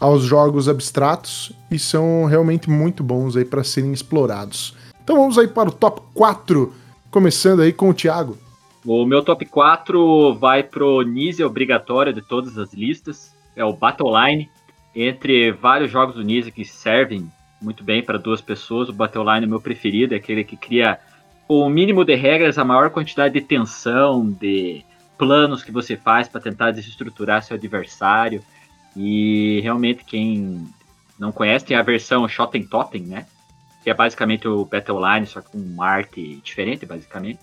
aos 0.00 0.22
jogos 0.24 0.68
abstratos 0.68 1.52
e 1.70 1.78
são 1.78 2.24
realmente 2.24 2.70
muito 2.70 3.04
bons 3.04 3.36
aí 3.36 3.44
para 3.44 3.62
serem 3.62 3.92
explorados. 3.92 4.74
Então 5.04 5.16
vamos 5.16 5.36
aí 5.38 5.46
para 5.46 5.68
o 5.68 5.72
top 5.72 6.00
4, 6.14 6.72
começando 7.10 7.60
aí 7.60 7.72
com 7.72 7.90
o 7.90 7.94
Thiago. 7.94 8.38
O 8.84 9.04
meu 9.04 9.22
top 9.22 9.44
4 9.44 10.34
vai 10.36 10.62
pro 10.62 11.02
Nise 11.02 11.44
obrigatório 11.44 12.14
de 12.14 12.22
todas 12.22 12.56
as 12.56 12.72
listas, 12.72 13.34
é 13.54 13.64
o 13.64 13.74
Battleline. 13.74 14.48
Entre 14.96 15.52
vários 15.52 15.90
jogos 15.90 16.16
do 16.16 16.24
Nise 16.24 16.50
que 16.50 16.64
servem 16.64 17.30
muito 17.60 17.84
bem 17.84 18.02
para 18.02 18.18
duas 18.18 18.40
pessoas, 18.40 18.88
o 18.88 18.92
Battleline 18.92 19.44
é 19.44 19.48
meu 19.48 19.60
preferido, 19.60 20.14
é 20.14 20.16
aquele 20.16 20.42
que 20.42 20.56
cria 20.56 20.98
o 21.46 21.68
mínimo 21.68 22.04
de 22.04 22.14
regras, 22.14 22.56
a 22.56 22.64
maior 22.64 22.90
quantidade 22.90 23.34
de 23.34 23.40
tensão, 23.40 24.30
de 24.30 24.82
planos 25.18 25.62
que 25.62 25.70
você 25.70 25.96
faz 25.96 26.26
para 26.26 26.40
tentar 26.40 26.70
desestruturar 26.70 27.42
seu 27.42 27.56
adversário. 27.56 28.42
E 28.96 29.60
realmente 29.62 30.04
quem 30.04 30.66
não 31.18 31.30
conhece 31.30 31.66
tem 31.66 31.76
a 31.76 31.82
versão 31.82 32.28
Shotten 32.28 32.64
Totem, 32.64 33.02
né? 33.02 33.26
Que 33.82 33.90
é 33.90 33.94
basicamente 33.94 34.48
o 34.48 34.64
Battleline, 34.64 35.26
só 35.26 35.40
com 35.40 35.58
uma 35.58 35.86
arte 35.86 36.40
diferente, 36.42 36.84
basicamente. 36.84 37.38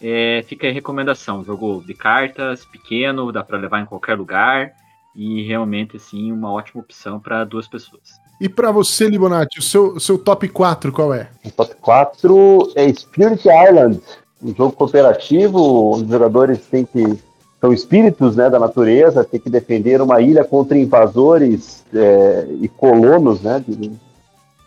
É, 0.00 0.44
fica 0.46 0.68
a 0.68 0.72
recomendação, 0.72 1.44
jogo 1.44 1.82
de 1.86 1.94
cartas, 1.94 2.64
pequeno, 2.64 3.32
dá 3.32 3.42
para 3.42 3.58
levar 3.58 3.80
em 3.80 3.86
qualquer 3.86 4.18
lugar 4.18 4.72
e 5.14 5.46
realmente 5.46 5.96
assim 5.96 6.32
uma 6.32 6.52
ótima 6.52 6.82
opção 6.82 7.20
para 7.20 7.44
duas 7.44 7.68
pessoas. 7.68 8.20
E 8.40 8.48
para 8.48 8.72
você, 8.72 9.08
Libonati, 9.08 9.60
o 9.60 9.62
seu, 9.62 9.98
seu 10.00 10.18
top 10.18 10.48
4 10.48 10.92
qual 10.92 11.14
é? 11.14 11.30
O 11.44 11.50
top 11.52 11.74
4 11.76 12.72
é 12.74 12.92
Spirit 12.92 13.46
Island, 13.48 14.00
um 14.42 14.54
jogo 14.54 14.72
cooperativo, 14.72 15.92
os 15.92 16.08
jogadores 16.08 16.66
têm 16.66 16.84
que 16.84 17.18
são 17.64 17.72
espíritos 17.72 18.36
né, 18.36 18.50
da 18.50 18.58
natureza, 18.58 19.24
tem 19.24 19.40
que 19.40 19.48
defender 19.48 20.02
uma 20.02 20.20
ilha 20.20 20.44
contra 20.44 20.76
invasores 20.76 21.82
é, 21.94 22.46
e 22.60 22.68
colonos 22.68 23.40
né, 23.40 23.64
de, 23.66 23.90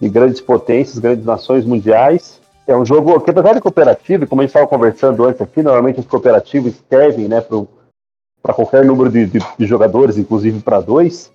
de, 0.01 0.09
grandes 0.09 0.41
potências, 0.41 0.97
grandes 0.97 1.23
nações 1.23 1.63
mundiais. 1.63 2.41
É 2.65 2.75
um 2.75 2.83
jogo 2.83 3.19
que, 3.19 3.29
apesar 3.29 3.53
de 3.53 3.61
cooperativo, 3.61 4.25
como 4.25 4.41
a 4.41 4.45
gente 4.45 4.49
estava 4.49 4.65
conversando 4.65 5.23
antes 5.25 5.39
aqui, 5.39 5.61
normalmente 5.61 5.99
os 5.99 6.07
cooperativos 6.07 6.73
servem 6.89 7.27
né, 7.27 7.39
para 8.41 8.55
qualquer 8.55 8.83
número 8.83 9.11
de, 9.11 9.27
de, 9.27 9.39
de 9.59 9.65
jogadores, 9.67 10.17
inclusive 10.17 10.59
para 10.61 10.79
dois. 10.79 11.31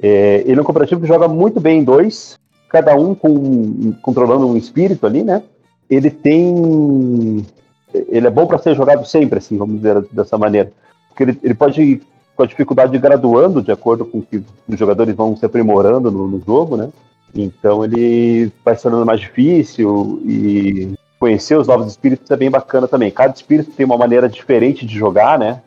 É, 0.00 0.44
ele 0.46 0.60
é 0.60 0.62
um 0.62 0.64
cooperativo 0.64 1.00
que 1.00 1.08
joga 1.08 1.26
muito 1.26 1.58
bem 1.58 1.80
em 1.80 1.84
dois, 1.84 2.38
cada 2.68 2.94
um 2.94 3.12
com, 3.12 3.92
controlando 4.02 4.46
um 4.46 4.56
espírito 4.56 5.04
ali, 5.04 5.24
né? 5.24 5.42
Ele 5.90 6.10
tem. 6.10 7.44
Ele 7.92 8.26
é 8.28 8.30
bom 8.30 8.46
para 8.46 8.58
ser 8.58 8.76
jogado 8.76 9.04
sempre, 9.04 9.38
assim, 9.38 9.58
vamos 9.58 9.78
dizer 9.78 10.00
dessa 10.12 10.38
maneira. 10.38 10.72
Porque 11.12 11.22
ele, 11.24 11.38
ele 11.42 11.54
pode 11.54 11.80
ir 11.82 12.02
com 12.34 12.42
a 12.42 12.46
dificuldade 12.46 12.98
graduando 12.98 13.62
de 13.62 13.70
acordo 13.70 14.04
com 14.04 14.22
que 14.22 14.42
os 14.68 14.78
jogadores 14.78 15.14
vão 15.14 15.36
se 15.36 15.44
aprimorando 15.44 16.10
no, 16.10 16.26
no 16.26 16.42
jogo, 16.44 16.76
né? 16.76 16.88
Então 17.34 17.84
ele 17.84 18.50
vai 18.64 18.76
se 18.76 18.82
tornando 18.82 19.06
mais 19.06 19.20
difícil 19.20 20.20
e 20.24 20.94
conhecer 21.18 21.56
os 21.56 21.68
novos 21.68 21.86
espíritos 21.86 22.30
é 22.30 22.36
bem 22.36 22.50
bacana 22.50 22.88
também. 22.88 23.10
Cada 23.10 23.34
espírito 23.34 23.70
tem 23.70 23.86
uma 23.86 23.96
maneira 23.96 24.28
diferente 24.28 24.84
de 24.84 24.98
jogar, 24.98 25.38
né? 25.38 25.62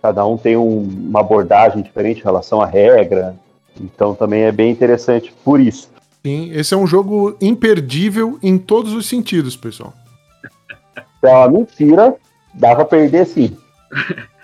Cada 0.00 0.24
um 0.26 0.36
tem 0.36 0.56
um, 0.56 0.78
uma 0.82 1.20
abordagem 1.20 1.82
diferente 1.82 2.20
em 2.20 2.24
relação 2.24 2.60
à 2.60 2.66
regra. 2.66 3.34
Então 3.80 4.14
também 4.14 4.42
é 4.42 4.52
bem 4.52 4.70
interessante 4.70 5.34
por 5.44 5.60
isso. 5.60 5.90
Sim, 6.24 6.50
esse 6.52 6.74
é 6.74 6.76
um 6.76 6.86
jogo 6.86 7.36
imperdível 7.40 8.38
em 8.42 8.58
todos 8.58 8.92
os 8.92 9.06
sentidos, 9.06 9.56
pessoal. 9.56 9.92
é 11.22 11.28
uma 11.28 11.48
mentira, 11.48 12.14
dá 12.54 12.74
pra 12.74 12.84
perder 12.84 13.26
sim. 13.26 13.56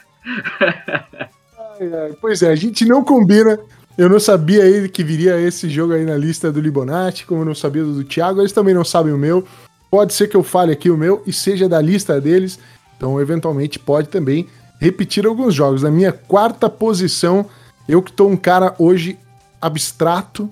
ai, 1.80 1.94
ai. 1.94 2.12
Pois 2.20 2.42
é, 2.42 2.50
a 2.50 2.56
gente 2.56 2.84
não 2.84 3.02
combina. 3.04 3.58
Eu 3.96 4.08
não 4.08 4.18
sabia 4.18 4.62
aí 4.62 4.88
que 4.88 5.04
viria 5.04 5.38
esse 5.40 5.68
jogo 5.68 5.92
aí 5.92 6.04
na 6.04 6.16
lista 6.16 6.50
do 6.50 6.60
Libonati, 6.60 7.26
como 7.26 7.42
eu 7.42 7.46
não 7.46 7.54
sabia 7.54 7.84
do, 7.84 7.94
do 7.94 8.04
Thiago, 8.04 8.40
eles 8.40 8.52
também 8.52 8.74
não 8.74 8.84
sabem 8.84 9.12
o 9.12 9.18
meu. 9.18 9.46
Pode 9.90 10.14
ser 10.14 10.28
que 10.28 10.36
eu 10.36 10.42
fale 10.42 10.72
aqui 10.72 10.88
o 10.88 10.96
meu 10.96 11.22
e 11.26 11.32
seja 11.32 11.68
da 11.68 11.78
lista 11.80 12.18
deles, 12.18 12.58
então 12.96 13.20
eventualmente 13.20 13.78
pode 13.78 14.08
também 14.08 14.46
repetir 14.80 15.26
alguns 15.26 15.54
jogos. 15.54 15.82
Na 15.82 15.90
minha 15.90 16.12
quarta 16.12 16.70
posição, 16.70 17.44
eu 17.86 18.02
que 18.02 18.10
tô 18.10 18.26
um 18.26 18.36
cara 18.36 18.74
hoje 18.78 19.18
abstrato, 19.60 20.50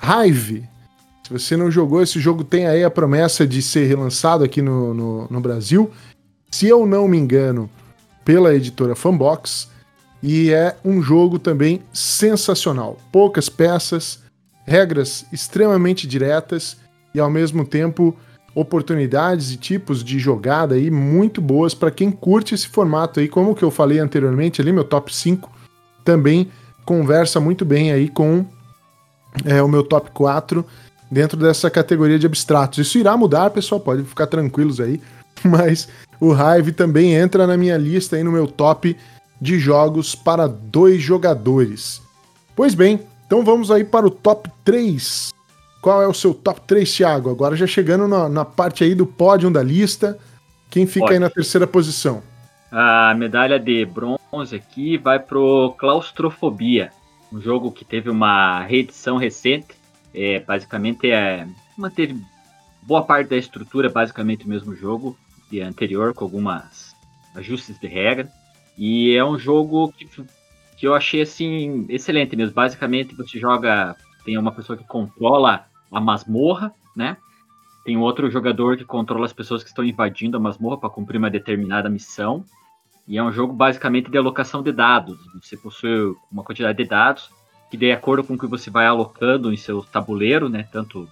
Hive. 0.00 0.68
Se 1.24 1.32
você 1.32 1.56
não 1.56 1.70
jogou, 1.70 2.02
esse 2.02 2.20
jogo 2.20 2.44
tem 2.44 2.66
aí 2.66 2.84
a 2.84 2.90
promessa 2.90 3.46
de 3.46 3.60
ser 3.60 3.86
relançado 3.86 4.44
aqui 4.44 4.62
no, 4.62 4.94
no, 4.94 5.26
no 5.28 5.40
Brasil. 5.40 5.90
Se 6.50 6.68
eu 6.68 6.86
não 6.86 7.08
me 7.08 7.18
engano, 7.18 7.68
pela 8.24 8.54
editora 8.54 8.94
Fanbox. 8.94 9.68
E 10.22 10.50
é 10.50 10.76
um 10.84 11.02
jogo 11.02 11.38
também 11.38 11.82
sensacional. 11.92 12.98
Poucas 13.12 13.48
peças, 13.48 14.20
regras 14.66 15.26
extremamente 15.32 16.06
diretas 16.06 16.76
e 17.14 17.20
ao 17.20 17.30
mesmo 17.30 17.64
tempo 17.64 18.16
oportunidades 18.54 19.50
e 19.50 19.56
tipos 19.56 20.02
de 20.02 20.18
jogada 20.18 20.76
aí 20.76 20.90
muito 20.90 21.40
boas 21.40 21.74
para 21.74 21.90
quem 21.90 22.10
curte 22.10 22.54
esse 22.54 22.68
formato 22.68 23.18
aí, 23.18 23.28
como 23.28 23.54
que 23.54 23.64
eu 23.64 23.70
falei 23.70 23.98
anteriormente 23.98 24.60
ali, 24.60 24.72
meu 24.72 24.84
top 24.84 25.14
5 25.14 25.50
também 26.04 26.48
conversa 26.84 27.40
muito 27.40 27.64
bem 27.64 27.90
aí 27.90 28.08
com 28.08 28.44
é, 29.44 29.60
o 29.62 29.68
meu 29.68 29.82
top 29.82 30.10
4 30.12 30.64
dentro 31.10 31.38
dessa 31.38 31.70
categoria 31.70 32.18
de 32.18 32.26
abstratos. 32.26 32.78
Isso 32.78 32.98
irá 32.98 33.16
mudar, 33.16 33.50
pessoal, 33.50 33.80
pode 33.80 34.04
ficar 34.04 34.26
tranquilos 34.26 34.80
aí, 34.80 35.00
mas 35.44 35.88
o 36.20 36.32
Hive 36.32 36.72
também 36.72 37.14
entra 37.14 37.46
na 37.46 37.56
minha 37.56 37.76
lista 37.76 38.16
aí 38.16 38.22
no 38.22 38.32
meu 38.32 38.46
top 38.46 38.96
de 39.40 39.58
jogos 39.58 40.14
para 40.14 40.46
dois 40.46 41.02
jogadores. 41.02 42.00
Pois 42.56 42.74
bem, 42.74 43.00
então 43.26 43.44
vamos 43.44 43.70
aí 43.70 43.84
para 43.84 44.06
o 44.06 44.10
top 44.10 44.50
3. 44.64 45.34
Qual 45.82 46.00
é 46.02 46.06
o 46.06 46.14
seu 46.14 46.32
top 46.32 46.60
3, 46.62 46.90
Thiago? 46.90 47.30
Agora 47.30 47.56
já 47.56 47.66
chegando 47.66 48.08
na, 48.08 48.28
na 48.28 48.44
parte 48.44 48.84
aí 48.84 48.94
do 48.94 49.06
pódio 49.06 49.50
da 49.50 49.62
lista. 49.62 50.18
Quem 50.70 50.86
fica 50.86 51.10
aí 51.10 51.18
na 51.18 51.28
terceira 51.28 51.66
posição? 51.66 52.22
A 52.70 53.14
medalha 53.14 53.58
de 53.58 53.84
bronze 53.84 54.56
aqui 54.56 54.96
vai 54.96 55.18
pro 55.18 55.74
Claustrofobia, 55.78 56.90
um 57.32 57.40
jogo 57.40 57.70
que 57.70 57.84
teve 57.84 58.08
uma 58.08 58.62
reedição 58.62 59.16
recente. 59.16 59.68
É, 60.14 60.40
basicamente 60.40 61.10
é, 61.10 61.46
manteve 61.76 62.16
boa 62.82 63.02
parte 63.02 63.28
da 63.28 63.36
estrutura, 63.36 63.88
basicamente 63.88 64.46
o 64.46 64.48
mesmo 64.48 64.74
jogo 64.74 65.16
anterior, 65.60 66.14
com 66.14 66.24
algumas 66.24 66.94
ajustes 67.34 67.78
de 67.78 67.86
regra. 67.86 68.28
E 68.76 69.14
é 69.14 69.24
um 69.24 69.38
jogo 69.38 69.92
que, 69.92 70.08
que 70.76 70.86
eu 70.86 70.94
achei 70.94 71.22
assim 71.22 71.86
excelente 71.88 72.36
mesmo. 72.36 72.54
Basicamente 72.54 73.14
você 73.14 73.38
joga, 73.38 73.96
tem 74.24 74.36
uma 74.36 74.52
pessoa 74.52 74.76
que 74.76 74.84
controla 74.84 75.66
a 75.90 76.00
masmorra, 76.00 76.74
né? 76.96 77.16
Tem 77.84 77.96
outro 77.98 78.30
jogador 78.30 78.76
que 78.76 78.84
controla 78.84 79.26
as 79.26 79.32
pessoas 79.32 79.62
que 79.62 79.68
estão 79.68 79.84
invadindo 79.84 80.36
a 80.36 80.40
masmorra 80.40 80.78
para 80.78 80.90
cumprir 80.90 81.18
uma 81.18 81.30
determinada 81.30 81.90
missão. 81.90 82.44
E 83.06 83.18
é 83.18 83.22
um 83.22 83.30
jogo 83.30 83.52
basicamente 83.52 84.10
de 84.10 84.16
alocação 84.16 84.62
de 84.62 84.72
dados. 84.72 85.18
Você 85.42 85.56
possui 85.56 86.16
uma 86.32 86.42
quantidade 86.42 86.78
de 86.78 86.88
dados 86.88 87.30
que, 87.70 87.76
de 87.76 87.92
acordo 87.92 88.24
com 88.24 88.34
o 88.34 88.38
que 88.38 88.46
você 88.46 88.70
vai 88.70 88.86
alocando 88.86 89.52
em 89.52 89.56
seu 89.56 89.82
tabuleiro, 89.82 90.48
né, 90.48 90.66
tanto 90.72 91.08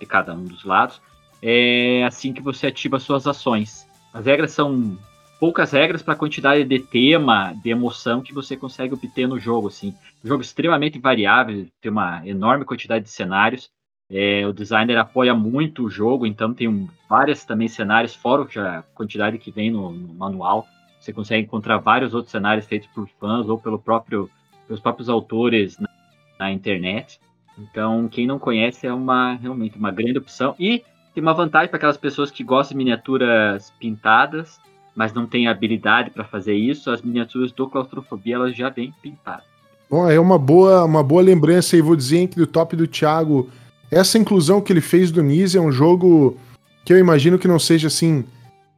de 0.00 0.06
cada 0.06 0.34
um 0.34 0.44
dos 0.44 0.64
lados, 0.64 1.00
é 1.40 2.04
assim 2.04 2.32
que 2.32 2.42
você 2.42 2.66
ativa 2.66 2.98
suas 2.98 3.26
ações. 3.26 3.85
As 4.16 4.24
regras 4.24 4.52
são 4.52 4.96
poucas 5.38 5.72
regras 5.72 6.02
para 6.02 6.14
a 6.14 6.16
quantidade 6.16 6.64
de 6.64 6.78
tema, 6.78 7.52
de 7.62 7.68
emoção 7.68 8.22
que 8.22 8.32
você 8.32 8.56
consegue 8.56 8.94
obter 8.94 9.28
no 9.28 9.38
jogo. 9.38 9.68
Assim. 9.68 9.94
Um 10.24 10.28
jogo 10.28 10.40
extremamente 10.40 10.98
variável, 10.98 11.66
tem 11.82 11.92
uma 11.92 12.26
enorme 12.26 12.64
quantidade 12.64 13.04
de 13.04 13.10
cenários. 13.10 13.70
É, 14.10 14.46
o 14.46 14.54
designer 14.54 14.96
apoia 14.96 15.34
muito 15.34 15.84
o 15.84 15.90
jogo, 15.90 16.24
então 16.24 16.54
tem 16.54 16.66
um, 16.66 16.88
vários 17.06 17.44
também 17.44 17.68
cenários, 17.68 18.14
fora 18.14 18.48
a 18.58 18.82
quantidade 18.94 19.36
que 19.36 19.50
vem 19.50 19.70
no, 19.70 19.90
no, 19.90 20.14
manual. 20.14 20.66
Você 20.98 21.12
consegue 21.12 21.44
encontrar 21.44 21.76
vários 21.76 22.14
outros 22.14 22.32
cenários 22.32 22.64
feitos 22.64 22.88
por 22.94 23.06
fãs 23.20 23.50
ou 23.50 23.58
pelo 23.58 23.78
próprio, 23.78 24.30
pelos 24.66 24.80
próprios 24.80 25.10
autores 25.10 25.78
na, 25.78 25.90
na 26.38 26.50
internet. 26.50 27.20
Então, 27.58 28.08
quem 28.08 28.26
não 28.26 28.38
conhece 28.38 28.86
é 28.86 28.94
uma 28.94 29.34
realmente 29.34 29.76
uma 29.76 29.90
grande 29.90 30.16
opção. 30.16 30.54
E 30.58 30.82
tem 31.16 31.22
uma 31.22 31.32
vantagem 31.32 31.68
para 31.68 31.78
aquelas 31.78 31.96
pessoas 31.96 32.30
que 32.30 32.44
gostam 32.44 32.76
de 32.76 32.84
miniaturas 32.84 33.72
pintadas, 33.80 34.60
mas 34.94 35.14
não 35.14 35.24
têm 35.26 35.48
habilidade 35.48 36.10
para 36.10 36.24
fazer 36.24 36.54
isso. 36.54 36.90
As 36.90 37.00
miniaturas 37.00 37.52
do 37.52 37.66
Claustrofobia 37.70 38.34
elas 38.34 38.54
já 38.54 38.68
vêm 38.68 38.92
pintadas. 39.00 39.46
Bom, 39.88 40.10
é 40.10 40.20
uma 40.20 40.38
boa, 40.38 40.84
uma 40.84 41.02
boa 41.02 41.22
lembrança 41.22 41.74
aí, 41.74 41.80
vou 41.80 41.96
dizer 41.96 42.26
que 42.26 42.36
do 42.36 42.46
top 42.46 42.76
do 42.76 42.86
Thiago 42.86 43.48
essa 43.90 44.18
inclusão 44.18 44.60
que 44.60 44.70
ele 44.70 44.82
fez 44.82 45.10
do 45.10 45.22
Nise 45.22 45.56
é 45.56 45.60
um 45.60 45.72
jogo 45.72 46.36
que 46.84 46.92
eu 46.92 46.98
imagino 46.98 47.38
que 47.38 47.48
não 47.48 47.58
seja 47.58 47.86
assim 47.86 48.22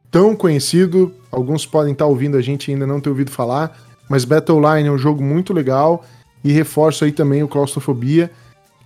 tão 0.09 0.33
conhecido. 0.33 1.13
Alguns 1.29 1.65
podem 1.65 1.91
estar 1.91 2.05
ouvindo 2.05 2.37
a 2.37 2.41
gente 2.41 2.69
e 2.69 2.73
ainda 2.73 2.87
não 2.87 3.01
ter 3.01 3.09
ouvido 3.09 3.31
falar, 3.31 3.77
mas 4.09 4.23
Battle 4.23 4.61
Line 4.61 4.87
é 4.87 4.91
um 4.91 4.97
jogo 4.97 5.21
muito 5.21 5.51
legal 5.51 6.05
e 6.41 6.53
reforço 6.53 7.03
aí 7.03 7.11
também 7.11 7.43
o 7.43 7.49
Claustrofobia, 7.49 8.31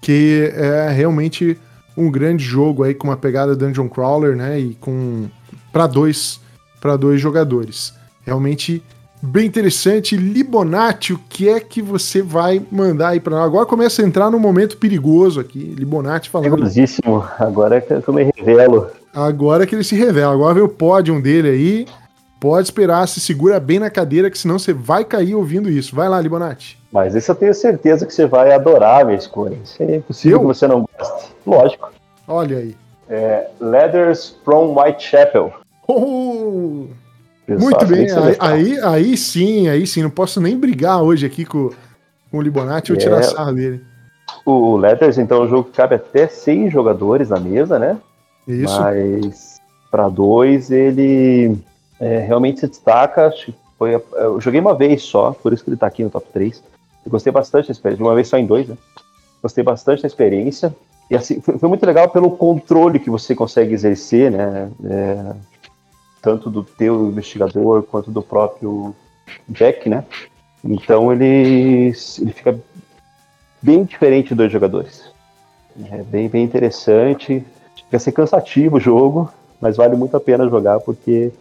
que 0.02 0.52
é 0.56 0.90
realmente 0.90 1.56
um 1.96 2.10
grande 2.10 2.44
jogo 2.44 2.84
aí 2.84 2.94
com 2.94 3.08
uma 3.08 3.18
pegada 3.18 3.56
dungeon 3.56 3.88
crawler, 3.88 4.36
né, 4.36 4.60
e 4.60 4.76
com 4.76 5.30
para 5.72 5.88
dois 5.88 6.40
para 6.82 6.98
dois 6.98 7.22
jogadores. 7.22 7.94
Realmente 8.26 8.84
bem 9.22 9.46
interessante. 9.46 10.18
Libonati, 10.18 11.14
o 11.14 11.20
que 11.30 11.48
é 11.48 11.60
que 11.60 11.82
você 11.82 12.22
vai 12.22 12.62
mandar 12.70 13.10
aí 13.10 13.20
para 13.22 13.38
nós? 13.38 13.46
Agora 13.46 13.66
começa 13.66 14.02
a 14.02 14.06
entrar 14.06 14.30
num 14.30 14.40
momento 14.40 14.78
perigoso 14.78 15.40
aqui. 15.40 15.60
Libonati 15.60 16.30
falando. 16.30 16.50
Perigosíssimo. 16.52 17.24
Agora 17.40 17.78
é 17.78 17.82
que 17.82 17.94
eu 17.94 18.14
me 18.14 18.30
revelo. 18.36 18.88
Agora 19.14 19.66
que 19.66 19.74
ele 19.74 19.84
se 19.84 19.96
revela. 19.96 20.34
Agora 20.34 20.54
vem 20.56 20.64
o 20.64 20.70
pódio 20.70 21.20
dele 21.22 21.50
aí. 21.50 21.88
Pode 22.40 22.68
esperar, 22.68 23.08
se 23.08 23.22
segura 23.22 23.58
bem 23.58 23.80
na 23.80 23.90
cadeira, 23.90 24.30
que 24.30 24.38
senão 24.38 24.60
você 24.60 24.74
vai 24.74 25.06
cair 25.06 25.34
ouvindo 25.34 25.70
isso. 25.70 25.96
Vai 25.96 26.10
lá, 26.10 26.20
Libonati. 26.20 26.78
Mas 26.94 27.16
isso 27.16 27.32
eu 27.32 27.36
tenho 27.36 27.54
certeza 27.56 28.06
que 28.06 28.14
você 28.14 28.28
vai 28.28 28.54
adorar 28.54 29.02
a 29.02 29.06
minha 29.06 29.18
escolha. 29.18 29.58
Isso 29.64 29.82
é 29.82 29.96
impossível 29.96 30.38
eu? 30.38 30.42
que 30.42 30.46
você 30.46 30.68
não 30.68 30.88
goste. 30.98 31.34
Lógico. 31.46 31.92
Olha 32.28 32.58
aí. 32.60 32.76
É, 33.10 33.48
Leathers 33.60 34.38
from 34.46 34.80
Whitechapel. 34.80 35.52
Oh! 35.88 36.86
Muito 37.48 37.86
bem, 37.88 38.08
aí, 38.10 38.38
aí, 38.40 38.80
aí, 38.80 39.18
sim, 39.18 39.68
aí 39.68 39.86
sim, 39.86 40.02
não 40.02 40.10
posso 40.10 40.40
nem 40.40 40.58
brigar 40.58 41.02
hoje 41.02 41.26
aqui 41.26 41.44
com, 41.44 41.72
com 42.32 42.38
o 42.38 42.42
Libonati 42.42 42.94
ou 42.94 42.98
é, 42.98 43.02
tirar 43.02 43.22
sarro 43.24 43.54
dele. 43.54 43.84
O 44.46 44.78
Letters, 44.78 45.18
então, 45.18 45.42
é 45.42 45.46
um 45.46 45.50
jogo 45.50 45.70
que 45.70 45.76
cabe 45.76 45.96
até 45.96 46.28
seis 46.28 46.72
jogadores 46.72 47.30
na 47.30 47.40
mesa, 47.40 47.78
né? 47.78 47.98
Isso. 48.48 48.80
Mas 48.80 49.60
para 49.92 50.08
dois 50.08 50.72
ele 50.72 51.58
é, 52.00 52.20
realmente 52.20 52.62
se 52.62 52.68
destaca. 52.68 53.34
Foi, 53.78 54.02
eu 54.14 54.40
joguei 54.40 54.62
uma 54.62 54.74
vez 54.74 55.02
só, 55.02 55.32
por 55.32 55.52
isso 55.52 55.64
que 55.64 55.70
ele 55.72 55.78
tá 55.78 55.88
aqui 55.88 56.04
no 56.04 56.10
top 56.10 56.28
3. 56.32 56.64
Eu 57.06 57.12
gostei 57.12 57.32
bastante 57.32 57.68
da 57.68 57.72
experiência, 57.72 58.06
uma 58.06 58.16
vez 58.16 58.28
só 58.28 58.38
em 58.38 58.46
dois, 58.46 58.68
né? 58.68 58.78
Gostei 59.42 59.64
bastante 59.64 60.02
da 60.02 60.08
experiência. 60.08 60.76
E 61.10 61.16
assim, 61.16 61.42
foi, 61.42 61.58
foi 61.58 61.70
muito 61.70 61.86
legal 61.86 62.10
pelo 62.10 62.32
controle 62.32 63.00
que 63.00 63.10
você 63.10 63.36
consegue 63.36 63.74
exercer, 63.74 64.32
né? 64.32 64.72
É, 64.86 65.36
tanto 66.22 66.50
do 66.50 66.64
teu 66.64 67.08
investigador 67.10 67.84
quanto 67.84 68.10
do 68.10 68.22
próprio 68.22 68.96
Jack, 69.50 69.90
né? 69.90 70.06
Então 70.64 71.12
ele, 71.12 71.94
ele 72.20 72.32
fica 72.32 72.58
bem 73.62 73.84
diferente 73.84 74.34
dos 74.34 74.52
jogadores. 74.52 75.04
É 75.92 76.04
bem, 76.04 76.30
bem 76.30 76.44
interessante. 76.44 77.44
Vai 77.92 78.00
ser 78.00 78.12
cansativo 78.12 78.78
o 78.78 78.80
jogo, 78.80 79.32
mas 79.60 79.78
vale 79.78 79.96
muito 79.96 80.16
a 80.16 80.20
pena 80.20 80.50
jogar 80.50 80.80
porque 80.80 81.32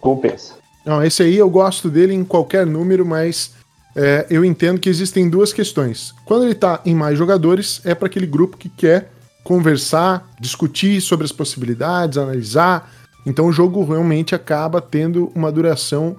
compensa. 0.00 0.54
Não, 0.84 1.04
esse 1.04 1.22
aí 1.22 1.36
eu 1.36 1.50
gosto 1.50 1.90
dele 1.90 2.14
em 2.14 2.24
qualquer 2.24 2.64
número, 2.64 3.04
mas 3.04 3.54
é, 4.00 4.24
eu 4.30 4.44
entendo 4.44 4.78
que 4.78 4.88
existem 4.88 5.28
duas 5.28 5.52
questões. 5.52 6.14
Quando 6.24 6.44
ele 6.44 6.52
está 6.52 6.80
em 6.86 6.94
mais 6.94 7.18
jogadores, 7.18 7.80
é 7.84 7.96
para 7.96 8.06
aquele 8.06 8.28
grupo 8.28 8.56
que 8.56 8.68
quer 8.68 9.10
conversar, 9.42 10.24
discutir 10.38 11.00
sobre 11.00 11.24
as 11.24 11.32
possibilidades, 11.32 12.16
analisar, 12.16 12.92
então 13.26 13.46
o 13.46 13.52
jogo 13.52 13.84
realmente 13.84 14.36
acaba 14.36 14.80
tendo 14.80 15.32
uma 15.34 15.50
duração 15.50 16.16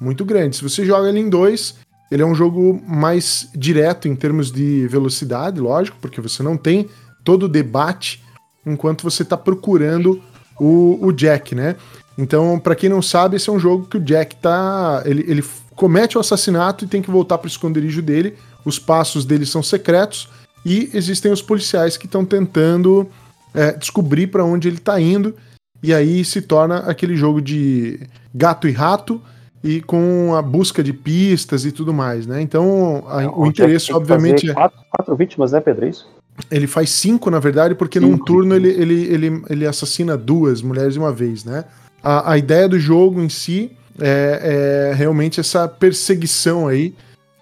muito 0.00 0.24
grande. 0.24 0.54
Se 0.54 0.62
você 0.62 0.86
joga 0.86 1.08
ele 1.08 1.18
em 1.18 1.28
dois, 1.28 1.74
ele 2.12 2.22
é 2.22 2.26
um 2.26 2.34
jogo 2.34 2.80
mais 2.86 3.48
direto 3.56 4.06
em 4.06 4.14
termos 4.14 4.52
de 4.52 4.86
velocidade, 4.86 5.60
lógico, 5.60 5.96
porque 6.00 6.20
você 6.20 6.44
não 6.44 6.56
tem 6.56 6.88
todo 7.24 7.46
o 7.46 7.48
debate 7.48 8.22
enquanto 8.64 9.02
você 9.02 9.24
está 9.24 9.36
procurando 9.36 10.22
o, 10.60 11.04
o, 11.04 11.12
Jack, 11.12 11.56
né? 11.56 11.74
Então, 12.16 12.56
para 12.60 12.76
quem 12.76 12.88
não 12.88 13.02
sabe, 13.02 13.34
esse 13.34 13.50
é 13.50 13.52
um 13.52 13.58
jogo 13.58 13.86
que 13.86 13.96
o 13.96 14.00
Jack 14.00 14.36
tá. 14.36 15.02
Ele, 15.04 15.24
ele 15.26 15.42
comete 15.76 16.16
o 16.16 16.20
assassinato 16.20 16.84
e 16.84 16.88
tem 16.88 17.02
que 17.02 17.10
voltar 17.10 17.38
para 17.38 17.46
o 17.46 17.50
esconderijo 17.50 18.02
dele. 18.02 18.34
Os 18.64 18.78
passos 18.78 19.24
dele 19.24 19.46
são 19.46 19.62
secretos 19.62 20.28
e 20.64 20.90
existem 20.92 21.30
os 21.30 21.42
policiais 21.42 21.96
que 21.96 22.06
estão 22.06 22.24
tentando 22.24 23.08
é, 23.54 23.72
descobrir 23.72 24.26
para 24.26 24.44
onde 24.44 24.66
ele 24.66 24.78
está 24.78 25.00
indo 25.00 25.34
e 25.82 25.94
aí 25.94 26.24
se 26.24 26.42
torna 26.42 26.78
aquele 26.78 27.14
jogo 27.14 27.40
de 27.40 28.00
gato 28.34 28.66
e 28.66 28.72
rato 28.72 29.20
e 29.62 29.80
com 29.80 30.34
a 30.34 30.42
busca 30.42 30.82
de 30.82 30.92
pistas 30.92 31.64
e 31.64 31.72
tudo 31.72 31.92
mais, 31.92 32.26
né? 32.26 32.40
Então, 32.40 33.04
a, 33.08 33.22
é, 33.22 33.28
o 33.28 33.46
interesse, 33.46 33.92
obviamente. 33.92 34.50
É 34.50 34.54
quatro, 34.54 34.78
quatro 34.90 35.16
vítimas, 35.16 35.52
né, 35.52 35.60
Pedro? 35.60 35.84
É 35.84 35.88
isso? 35.90 36.08
Ele 36.50 36.66
faz 36.66 36.90
cinco, 36.90 37.30
na 37.30 37.38
verdade, 37.38 37.74
porque 37.74 37.98
cinco. 37.98 38.10
num 38.10 38.18
turno 38.18 38.54
ele, 38.54 38.68
ele, 38.68 39.04
ele, 39.06 39.42
ele 39.48 39.66
assassina 39.66 40.16
duas 40.16 40.62
mulheres 40.62 40.94
de 40.94 40.98
uma 40.98 41.12
vez, 41.12 41.44
né? 41.44 41.64
A, 42.02 42.32
a 42.32 42.38
ideia 42.38 42.68
do 42.68 42.78
jogo 42.78 43.20
em 43.20 43.28
si 43.28 43.72
é, 44.00 44.90
é 44.90 44.94
realmente 44.94 45.40
essa 45.40 45.66
perseguição 45.66 46.68
aí 46.68 46.94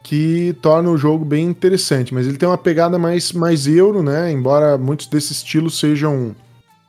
que 0.03 0.55
torna 0.61 0.91
o 0.91 0.99
jogo 0.99 1.25
bem 1.25 1.47
interessante. 1.47 2.13
Mas 2.13 2.27
ele 2.27 2.37
tem 2.37 2.49
uma 2.49 2.59
pegada 2.59 2.99
mais, 2.99 3.33
mais 3.33 3.67
euro, 3.67 4.03
né? 4.03 4.31
Embora 4.31 4.77
muitos 4.77 5.07
desses 5.07 5.39
estilos 5.39 5.79
sejam 5.79 6.37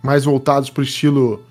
mais 0.03 0.25
voltados 0.25 0.69
para 0.69 0.81
o 0.81 0.83
estilo 0.83 1.43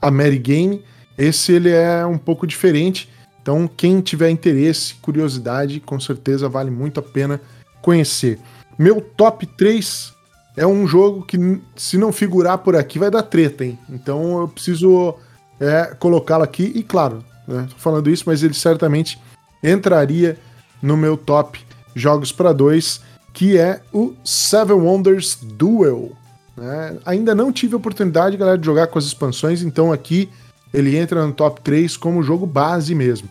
Amerigame, 0.00 0.84
esse 1.16 1.52
ele 1.52 1.70
é 1.70 2.04
um 2.04 2.18
pouco 2.18 2.46
diferente. 2.46 3.08
Então, 3.40 3.68
quem 3.68 4.00
tiver 4.00 4.28
interesse, 4.28 4.94
curiosidade, 4.96 5.80
com 5.80 5.98
certeza 5.98 6.48
vale 6.48 6.70
muito 6.70 7.00
a 7.00 7.02
pena 7.02 7.40
conhecer. 7.80 8.38
Meu 8.78 9.00
top 9.00 9.46
3 9.46 10.12
é 10.56 10.66
um 10.66 10.86
jogo 10.86 11.22
que, 11.22 11.38
se 11.76 11.96
não 11.96 12.12
figurar 12.12 12.58
por 12.58 12.76
aqui, 12.76 12.98
vai 12.98 13.10
dar 13.10 13.22
treta, 13.22 13.64
hein? 13.64 13.78
Então 13.88 14.40
eu 14.40 14.48
preciso 14.48 15.14
é, 15.60 15.94
colocá-lo 15.98 16.44
aqui. 16.44 16.72
E 16.74 16.82
claro, 16.82 17.24
né, 17.46 17.66
tô 17.70 17.76
falando 17.76 18.10
isso, 18.10 18.24
mas 18.26 18.42
ele 18.42 18.54
certamente 18.54 19.18
entraria 19.62 20.38
no 20.82 20.96
meu 20.96 21.16
top 21.16 21.60
jogos 21.94 22.32
para 22.32 22.52
dois, 22.52 23.00
que 23.32 23.56
é 23.56 23.80
o 23.92 24.14
Seven 24.24 24.76
Wonders 24.76 25.38
Duel. 25.42 26.12
Né? 26.56 26.98
Ainda 27.04 27.34
não 27.34 27.52
tive 27.52 27.74
a 27.74 27.76
oportunidade, 27.78 28.36
galera, 28.36 28.58
de 28.58 28.66
jogar 28.66 28.86
com 28.86 28.98
as 28.98 29.04
expansões, 29.04 29.62
então 29.62 29.92
aqui 29.92 30.28
ele 30.72 30.96
entra 30.96 31.26
no 31.26 31.32
top 31.32 31.60
3 31.60 31.96
como 31.96 32.22
jogo 32.22 32.46
base 32.46 32.94
mesmo. 32.94 33.28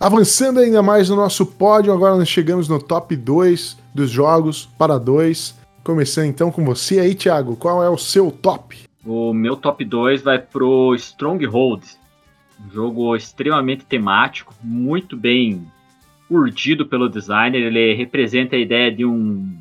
Avançando 0.00 0.60
ainda 0.60 0.80
mais 0.80 1.08
no 1.08 1.16
nosso 1.16 1.44
pódio, 1.44 1.92
agora 1.92 2.16
nós 2.16 2.28
chegamos 2.28 2.68
no 2.68 2.80
top 2.80 3.16
2 3.16 3.76
dos 3.92 4.10
jogos 4.10 4.68
para 4.78 4.96
dois. 4.96 5.56
Começando 5.82 6.26
então 6.26 6.52
com 6.52 6.64
você 6.64 7.00
aí, 7.00 7.14
Thiago. 7.14 7.56
Qual 7.56 7.82
é 7.82 7.90
o 7.90 7.98
seu 7.98 8.30
top? 8.30 8.78
O 9.04 9.32
meu 9.32 9.56
top 9.56 9.84
2 9.84 10.22
vai 10.22 10.38
pro 10.38 10.94
Stronghold. 10.94 11.82
Um 12.64 12.70
jogo 12.70 13.14
extremamente 13.14 13.84
temático, 13.84 14.54
muito 14.62 15.16
bem 15.16 15.66
urdido 16.28 16.86
pelo 16.86 17.08
designer. 17.08 17.62
Ele 17.62 17.94
representa 17.94 18.56
a 18.56 18.58
ideia 18.58 18.90
de 18.90 19.04
um 19.04 19.58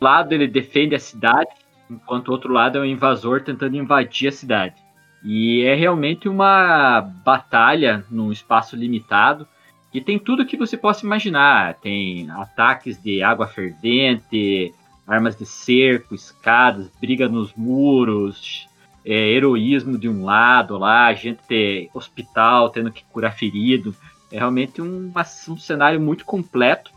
lado 0.00 0.32
ele 0.32 0.48
defende 0.48 0.94
a 0.94 0.98
cidade, 0.98 1.50
enquanto 1.90 2.28
o 2.28 2.32
outro 2.32 2.52
lado 2.52 2.78
é 2.78 2.80
um 2.80 2.84
invasor 2.86 3.42
tentando 3.42 3.76
invadir 3.76 4.28
a 4.28 4.32
cidade. 4.32 4.76
E 5.22 5.62
é 5.62 5.74
realmente 5.74 6.28
uma 6.28 7.02
batalha 7.24 8.04
num 8.10 8.32
espaço 8.32 8.74
limitado 8.74 9.46
e 9.92 10.00
tem 10.00 10.18
tudo 10.18 10.46
que 10.46 10.56
você 10.56 10.76
possa 10.76 11.04
imaginar. 11.04 11.74
Tem 11.74 12.30
ataques 12.30 13.00
de 13.02 13.22
água 13.22 13.46
fervente, 13.46 14.72
armas 15.06 15.36
de 15.36 15.44
cerco, 15.44 16.14
escadas, 16.14 16.90
briga 17.00 17.28
nos 17.28 17.52
muros, 17.54 18.66
é, 19.04 19.12
heroísmo 19.30 19.98
de 19.98 20.08
um 20.08 20.24
lado 20.24 20.76
lá, 20.78 21.12
gente 21.14 21.40
ter 21.48 21.88
hospital 21.94 22.70
tendo 22.70 22.92
que 22.92 23.04
curar 23.04 23.34
ferido. 23.34 23.94
É 24.30 24.38
realmente 24.38 24.80
um, 24.80 25.12
um 25.48 25.56
cenário 25.56 26.00
muito 26.00 26.24
completo. 26.24 26.92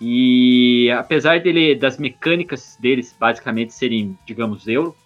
E 0.00 0.90
apesar 0.92 1.40
dele, 1.40 1.74
das 1.74 1.98
mecânicas 1.98 2.76
deles 2.80 3.14
basicamente 3.18 3.74
serem, 3.74 4.16
digamos, 4.24 4.68
euro, 4.68 4.96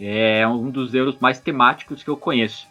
é 0.00 0.46
um 0.46 0.70
dos 0.70 0.94
euros 0.94 1.16
mais 1.20 1.38
temáticos 1.38 2.02
que 2.02 2.08
eu 2.08 2.16
conheço. 2.16 2.66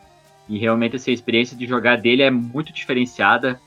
E 0.50 0.58
realmente 0.58 0.96
essa 0.96 1.12
experiência 1.12 1.56
de 1.56 1.68
jogar 1.68 1.98
dele 1.98 2.24
é 2.24 2.32
muito 2.32 2.74
diferenciada. 2.74 3.60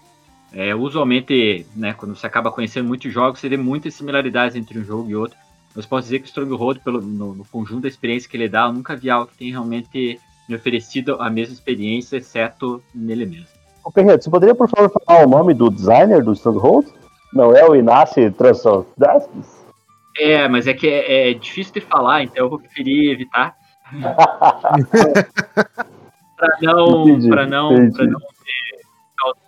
É, 0.52 0.74
usualmente, 0.74 1.66
né, 1.76 1.92
quando 1.92 2.16
você 2.16 2.26
acaba 2.26 2.50
conhecendo 2.50 2.88
muitos 2.88 3.12
jogos, 3.12 3.40
você 3.40 3.48
vê 3.48 3.56
muitas 3.56 3.94
similaridades 3.94 4.56
entre 4.56 4.78
um 4.78 4.84
jogo 4.84 5.10
e 5.10 5.14
outro. 5.16 5.38
Mas 5.74 5.86
posso 5.86 6.04
dizer 6.04 6.18
que 6.20 6.24
o 6.24 6.28
Stronghold, 6.28 6.80
pelo, 6.80 7.00
no, 7.00 7.34
no, 7.34 7.44
conjunto 7.44 7.82
da 7.82 7.88
experiência 7.88 8.28
que 8.28 8.36
ele 8.36 8.48
dá, 8.48 8.66
eu 8.66 8.72
nunca 8.72 8.96
vi 8.96 9.10
algo 9.10 9.26
que 9.26 9.38
tenha 9.38 9.52
realmente 9.52 10.20
me 10.48 10.56
oferecido 10.56 11.16
a 11.20 11.28
mesma 11.30 11.54
experiência, 11.54 12.16
exceto 12.16 12.82
nele 12.94 13.26
mesmo. 13.26 13.48
Ô, 13.84 13.92
Perreto, 13.92 14.24
você 14.24 14.30
poderia, 14.30 14.54
por 14.54 14.68
favor, 14.68 14.90
falar 14.90 15.24
o 15.24 15.28
nome 15.28 15.54
do 15.54 15.70
designer 15.70 16.22
do 16.22 16.32
Stronghold? 16.32 16.88
Não 17.32 17.54
é 17.54 17.68
o 17.68 17.76
Inácio 17.76 18.32
Transodastis? 18.32 19.58
É, 20.18 20.48
mas 20.48 20.66
é 20.66 20.74
que 20.74 20.88
é, 20.88 21.30
é, 21.30 21.34
difícil 21.34 21.74
de 21.74 21.80
falar, 21.82 22.24
então 22.24 22.44
eu 22.44 22.50
vou 22.50 22.58
preferir 22.58 23.12
evitar. 23.12 23.54
para 26.36 26.58
não, 26.60 27.08
entendi, 27.08 27.28
pra 27.28 27.46
não, 27.46 27.72
entendi. 27.72 27.96
Pra 27.96 28.06
não 28.06 28.18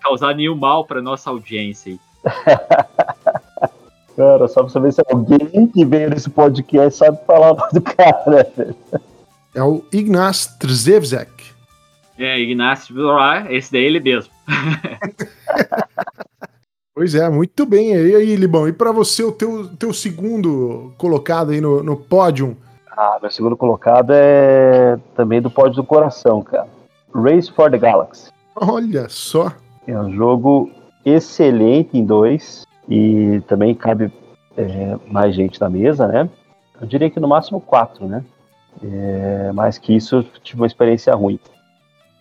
causar 0.00 0.34
nenhum 0.34 0.56
mal 0.56 0.84
para 0.84 1.00
nossa 1.00 1.30
audiência. 1.30 1.96
Cara, 4.20 4.48
só 4.48 4.62
pra 4.62 4.70
saber 4.70 4.92
se 4.92 5.00
alguém 5.10 5.66
que 5.68 5.82
veio 5.82 6.10
nesse 6.10 6.28
podcast 6.28 6.98
sabe 6.98 7.18
falar 7.26 7.52
o 7.52 7.56
nome 7.56 7.72
do 7.72 7.80
cara. 7.80 8.46
É 9.54 9.62
o 9.62 9.82
Ignaz 9.90 10.46
Trzewczek. 10.58 11.30
É, 12.18 12.38
Ignaz, 12.38 12.86
esse 13.48 13.72
daí 13.72 13.82
ele 13.82 13.98
mesmo. 13.98 14.30
pois 16.94 17.14
é, 17.14 17.30
muito 17.30 17.64
bem. 17.64 17.94
E 17.94 18.14
aí, 18.14 18.36
Libão, 18.36 18.68
e 18.68 18.74
para 18.74 18.92
você, 18.92 19.24
o 19.24 19.32
teu, 19.32 19.68
teu 19.78 19.94
segundo 19.94 20.92
colocado 20.98 21.52
aí 21.52 21.60
no, 21.62 21.82
no 21.82 21.96
pódio? 21.96 22.54
Ah, 22.94 23.18
meu 23.22 23.30
segundo 23.30 23.56
colocado 23.56 24.12
é 24.12 24.98
também 25.16 25.40
do 25.40 25.50
pódio 25.50 25.76
do 25.76 25.84
coração, 25.84 26.42
cara. 26.42 26.68
Race 27.14 27.50
for 27.50 27.70
the 27.70 27.78
Galaxy. 27.78 28.30
Olha 28.54 29.08
só. 29.08 29.50
É 29.86 29.98
um 29.98 30.14
jogo 30.14 30.70
excelente 31.06 31.96
em 31.96 32.04
dois 32.04 32.68
e 32.90 33.40
também 33.46 33.74
cabe 33.74 34.12
é, 34.56 34.98
mais 35.06 35.34
gente 35.34 35.60
na 35.60 35.70
mesa, 35.70 36.08
né? 36.08 36.28
Eu 36.80 36.86
diria 36.86 37.08
que 37.08 37.20
no 37.20 37.28
máximo 37.28 37.60
quatro, 37.60 38.06
né? 38.06 38.24
É, 38.82 39.52
mais 39.52 39.78
que 39.78 39.94
isso, 39.94 40.16
eu 40.16 40.22
tive 40.42 40.60
uma 40.60 40.66
experiência 40.66 41.14
ruim. 41.14 41.38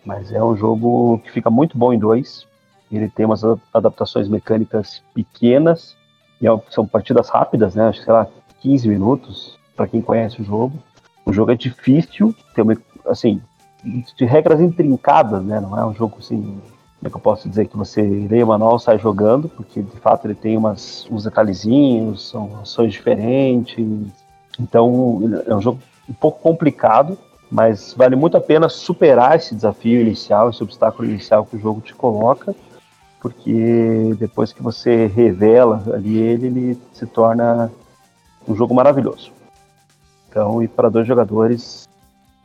Mas 0.04 0.32
é 0.32 0.42
um 0.42 0.56
jogo 0.56 1.18
que 1.24 1.32
fica 1.32 1.50
muito 1.50 1.76
bom 1.76 1.92
em 1.92 1.98
dois. 1.98 2.46
Ele 2.90 3.08
tem 3.08 3.26
umas 3.26 3.42
adaptações 3.74 4.28
mecânicas 4.28 5.02
pequenas 5.12 5.96
e 6.40 6.46
é 6.46 6.60
são 6.70 6.86
partidas 6.86 7.28
rápidas, 7.28 7.74
né? 7.74 7.88
Acho 7.88 7.98
que 7.98 8.04
sei 8.04 8.14
lá, 8.14 8.26
15 8.60 8.88
minutos 8.88 9.58
para 9.76 9.88
quem 9.88 10.00
conhece 10.00 10.40
o 10.40 10.44
jogo. 10.44 10.78
O 11.24 11.32
jogo 11.32 11.50
é 11.52 11.56
difícil, 11.56 12.34
tem 12.54 12.64
uma, 12.64 12.76
assim, 13.06 13.40
de 14.16 14.24
regras 14.24 14.60
intrincadas, 14.60 15.42
né? 15.44 15.60
Não 15.60 15.78
é 15.78 15.84
um 15.84 15.94
jogo 15.94 16.16
assim, 16.18 16.60
como 17.00 17.08
é 17.08 17.10
que 17.10 17.16
eu 17.16 17.20
posso 17.20 17.48
dizer 17.48 17.66
que 17.66 17.78
você 17.78 18.02
lê 18.02 18.42
o 18.42 18.46
manual 18.46 18.78
sai 18.78 18.98
jogando, 18.98 19.48
porque 19.48 19.80
de 19.80 19.96
fato 19.96 20.26
ele 20.26 20.34
tem 20.34 20.58
umas, 20.58 21.08
uns 21.10 21.24
detalhezinhos, 21.24 22.28
são 22.28 22.60
ações 22.60 22.92
diferentes. 22.92 23.78
Então 24.58 25.42
é 25.46 25.54
um 25.54 25.62
jogo 25.62 25.80
um 26.06 26.12
pouco 26.12 26.42
complicado, 26.42 27.16
mas 27.50 27.94
vale 27.94 28.16
muito 28.16 28.36
a 28.36 28.40
pena 28.40 28.68
superar 28.68 29.36
esse 29.36 29.54
desafio 29.54 30.02
inicial, 30.02 30.50
esse 30.50 30.62
obstáculo 30.62 31.08
inicial 31.08 31.46
que 31.46 31.56
o 31.56 31.58
jogo 31.58 31.80
te 31.80 31.94
coloca, 31.94 32.54
porque 33.18 34.14
depois 34.18 34.52
que 34.52 34.62
você 34.62 35.06
revela 35.06 35.82
ali 35.94 36.18
ele, 36.18 36.46
ele 36.48 36.82
se 36.92 37.06
torna 37.06 37.72
um 38.46 38.54
jogo 38.54 38.74
maravilhoso. 38.74 39.32
Então, 40.28 40.62
e 40.62 40.68
para 40.68 40.90
dois 40.90 41.06
jogadores, 41.06 41.88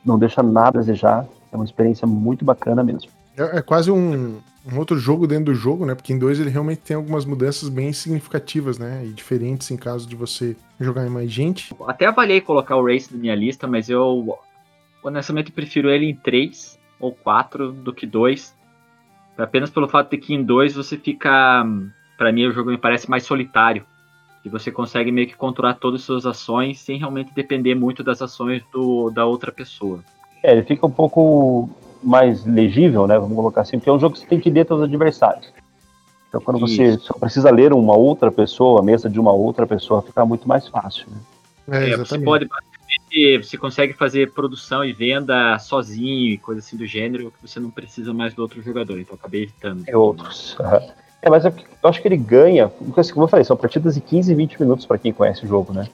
não 0.04 0.18
deixa 0.18 0.42
nada 0.42 0.80
a 0.80 0.82
desejar. 0.82 1.26
É 1.52 1.58
uma 1.58 1.66
experiência 1.66 2.08
muito 2.08 2.46
bacana 2.46 2.82
mesmo. 2.82 3.12
É, 3.38 3.58
é 3.58 3.62
quase 3.62 3.92
um, 3.92 4.42
um, 4.72 4.78
outro 4.78 4.98
jogo 4.98 5.28
dentro 5.28 5.46
do 5.46 5.56
jogo, 5.56 5.86
né? 5.86 5.96
Porque 5.96 6.14
em 6.14 6.20
dois 6.20 6.40
ele 6.40 6.50
realmente 6.50 6.82
tem 6.82 6.96
algumas 6.96 7.26
mudanças 7.26 7.70
bem 7.70 7.92
significativas, 7.94 8.78
né? 8.78 9.06
E 9.06 9.10
diferentes 9.10 9.70
em 9.72 9.78
caso 9.78 10.08
de 10.08 10.16
você 10.16 10.56
jogar 10.80 11.06
em 11.06 11.10
mais 11.10 11.32
gente. 11.32 11.74
Até 11.88 12.06
avaliei 12.06 12.42
colocar 12.42 12.76
o 12.76 12.86
Race 12.86 13.14
na 13.14 13.20
minha 13.20 13.36
lista, 13.36 13.68
mas 13.68 13.90
eu 13.90 14.38
honestamente 15.04 15.52
prefiro 15.52 15.90
ele 15.90 16.06
em 16.06 16.16
três 16.16 16.80
ou 17.00 17.12
quatro 17.12 17.72
do 17.72 17.94
que 17.94 18.06
dois. 18.06 18.56
Apenas 19.38 19.70
pelo 19.70 19.88
fato 19.88 20.12
de 20.12 20.18
que 20.18 20.34
em 20.34 20.44
dois 20.44 20.76
você 20.76 20.98
fica. 20.98 21.66
para 22.18 22.32
mim 22.32 22.48
o 22.48 22.54
jogo 22.54 22.70
me 22.72 22.78
parece 22.78 23.10
mais 23.10 23.24
solitário 23.24 23.86
e 24.46 24.50
você 24.50 24.72
consegue 24.72 25.12
meio 25.12 25.28
que 25.28 25.36
controlar 25.36 25.74
todas 25.74 26.02
as 26.02 26.06
suas 26.06 26.26
ações 26.26 26.80
sem 26.80 27.00
realmente 27.00 27.34
depender 27.34 27.76
muito 27.76 28.04
das 28.04 28.22
ações 28.22 28.64
do, 28.72 29.10
da 29.10 29.26
outra 29.26 29.52
pessoa. 29.52 30.04
É, 30.44 30.52
ele 30.52 30.64
fica 30.64 30.86
um 30.86 30.92
pouco 30.92 31.70
mais 32.06 32.46
legível, 32.46 33.08
né? 33.08 33.18
Vamos 33.18 33.36
colocar 33.36 33.62
assim, 33.62 33.78
porque 33.78 33.90
é 33.90 33.94
um 33.94 34.00
jogo 34.00 34.14
que 34.14 34.22
você 34.22 34.28
tem 34.28 34.40
que 34.40 34.50
ler 34.50 34.66
seus 34.66 34.84
adversários. 34.84 35.52
Então, 36.30 36.40
quando 36.42 36.66
Isso. 36.66 36.76
você 36.76 36.98
só 37.00 37.14
precisa 37.14 37.50
ler 37.50 37.74
uma 37.74 37.96
outra 37.96 38.32
pessoa, 38.32 38.82
a 38.82 38.84
mesa 38.84 39.10
de 39.10 39.20
uma 39.20 39.32
outra 39.32 39.66
pessoa, 39.66 40.02
fica 40.02 40.26
muito 40.26 40.48
mais 40.48 40.68
fácil. 40.68 41.08
Né? 41.10 41.18
É, 41.72 41.90
é, 41.92 41.98
você 41.98 42.20
pode 42.20 42.48
você 43.42 43.58
consegue 43.58 43.94
fazer 43.94 44.34
produção 44.34 44.84
e 44.84 44.92
venda 44.92 45.58
sozinho 45.60 46.34
e 46.34 46.38
coisa 46.38 46.60
assim 46.60 46.76
do 46.76 46.86
gênero 46.86 47.32
que 47.32 47.48
você 47.48 47.60
não 47.60 47.70
precisa 47.70 48.14
mais 48.14 48.34
do 48.34 48.42
outro 48.42 48.62
jogador. 48.62 49.00
Então, 49.00 49.16
acabei 49.16 49.44
evitando. 49.44 49.84
É 49.88 49.96
outros. 49.96 50.58
Uhum. 50.60 51.06
É, 51.22 51.30
mas 51.30 51.44
eu 51.44 51.54
acho 51.84 52.02
que 52.02 52.08
ele 52.08 52.18
ganha, 52.18 52.70
como 52.70 53.24
eu 53.24 53.28
falei, 53.28 53.44
são 53.44 53.58
partidas 53.58 53.96
de 53.96 54.02
15 54.02 54.32
e 54.32 54.36
20 54.36 54.60
minutos 54.62 54.86
para 54.86 55.00
quem 55.00 55.12
conhece 55.12 55.46
o 55.46 55.48
jogo, 55.48 55.74
né? 55.74 55.88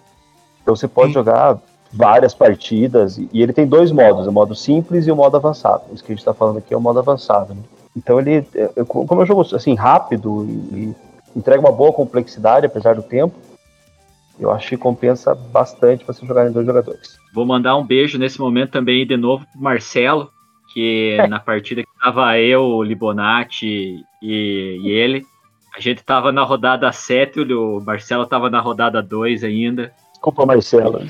Então 0.61 0.75
você 0.75 0.87
pode 0.87 1.09
Sim. 1.09 1.13
jogar 1.13 1.57
várias 1.93 2.33
partidas, 2.33 3.17
e 3.17 3.41
ele 3.41 3.53
tem 3.53 3.67
dois 3.67 3.91
modos, 3.91 4.25
o 4.25 4.31
modo 4.31 4.55
simples 4.55 5.07
e 5.07 5.11
o 5.11 5.15
modo 5.15 5.35
avançado. 5.35 5.83
Isso 5.93 6.03
que 6.03 6.11
a 6.11 6.15
gente 6.15 6.21
está 6.21 6.33
falando 6.33 6.57
aqui 6.57 6.73
é 6.73 6.77
o 6.77 6.81
modo 6.81 6.99
avançado. 6.99 7.53
Né? 7.53 7.61
Então 7.95 8.19
ele, 8.19 8.47
é, 8.55 8.83
como 8.85 9.21
é 9.21 9.23
um 9.23 9.25
jogo 9.25 9.41
assim, 9.55 9.75
rápido 9.75 10.45
e, 10.45 10.95
entrega 11.35 11.61
uma 11.61 11.71
boa 11.71 11.93
complexidade, 11.93 12.65
apesar 12.65 12.95
do 12.95 13.03
tempo, 13.03 13.35
eu 14.39 14.51
acho 14.51 14.69
que 14.69 14.77
compensa 14.77 15.35
bastante 15.35 16.05
você 16.05 16.25
jogar 16.25 16.47
em 16.47 16.51
dois 16.51 16.65
jogadores. 16.65 17.17
Vou 17.33 17.45
mandar 17.45 17.77
um 17.77 17.85
beijo 17.85 18.17
nesse 18.17 18.39
momento 18.39 18.71
também 18.71 19.05
de 19.05 19.15
novo 19.15 19.45
pro 19.51 19.61
Marcelo, 19.61 20.29
que 20.73 21.17
na 21.29 21.39
partida 21.39 21.83
que 21.83 21.89
tava 22.01 22.37
eu, 22.39 22.63
o 22.63 22.83
Libonati 22.83 24.03
e, 24.21 24.79
e, 24.83 24.89
ele, 24.89 25.25
a 25.75 25.79
gente 25.79 26.03
tava 26.03 26.31
na 26.31 26.43
rodada 26.43 26.91
7, 26.91 27.41
o 27.53 27.81
Marcelo 27.81 28.25
tava 28.25 28.49
na 28.49 28.59
rodada 28.59 29.01
2 29.01 29.43
ainda. 29.43 29.93
Desculpa, 30.13 30.45
Marcelo. 30.45 31.01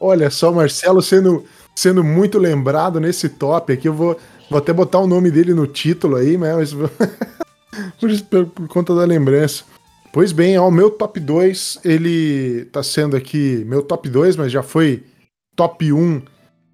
Olha 0.00 0.30
só, 0.30 0.50
Marcelo 0.50 1.02
sendo, 1.02 1.44
sendo 1.74 2.02
muito 2.02 2.38
lembrado 2.38 2.98
nesse 2.98 3.28
top 3.28 3.72
aqui, 3.74 3.86
eu 3.86 3.92
vou, 3.92 4.16
vou 4.48 4.58
até 4.58 4.72
botar 4.72 4.98
o 4.98 5.06
nome 5.06 5.30
dele 5.30 5.52
no 5.52 5.66
título 5.66 6.16
aí, 6.16 6.38
mas 6.38 6.74
por, 8.30 8.46
por 8.46 8.68
conta 8.68 8.94
da 8.94 9.04
lembrança. 9.04 9.64
Pois 10.10 10.32
bem, 10.32 10.58
ó, 10.58 10.66
o 10.66 10.72
meu 10.72 10.90
top 10.90 11.20
2, 11.20 11.80
ele 11.84 12.64
tá 12.72 12.82
sendo 12.82 13.14
aqui 13.14 13.62
meu 13.66 13.82
top 13.82 14.08
2, 14.08 14.36
mas 14.36 14.50
já 14.50 14.62
foi 14.62 15.04
top 15.54 15.92
1 15.92 16.22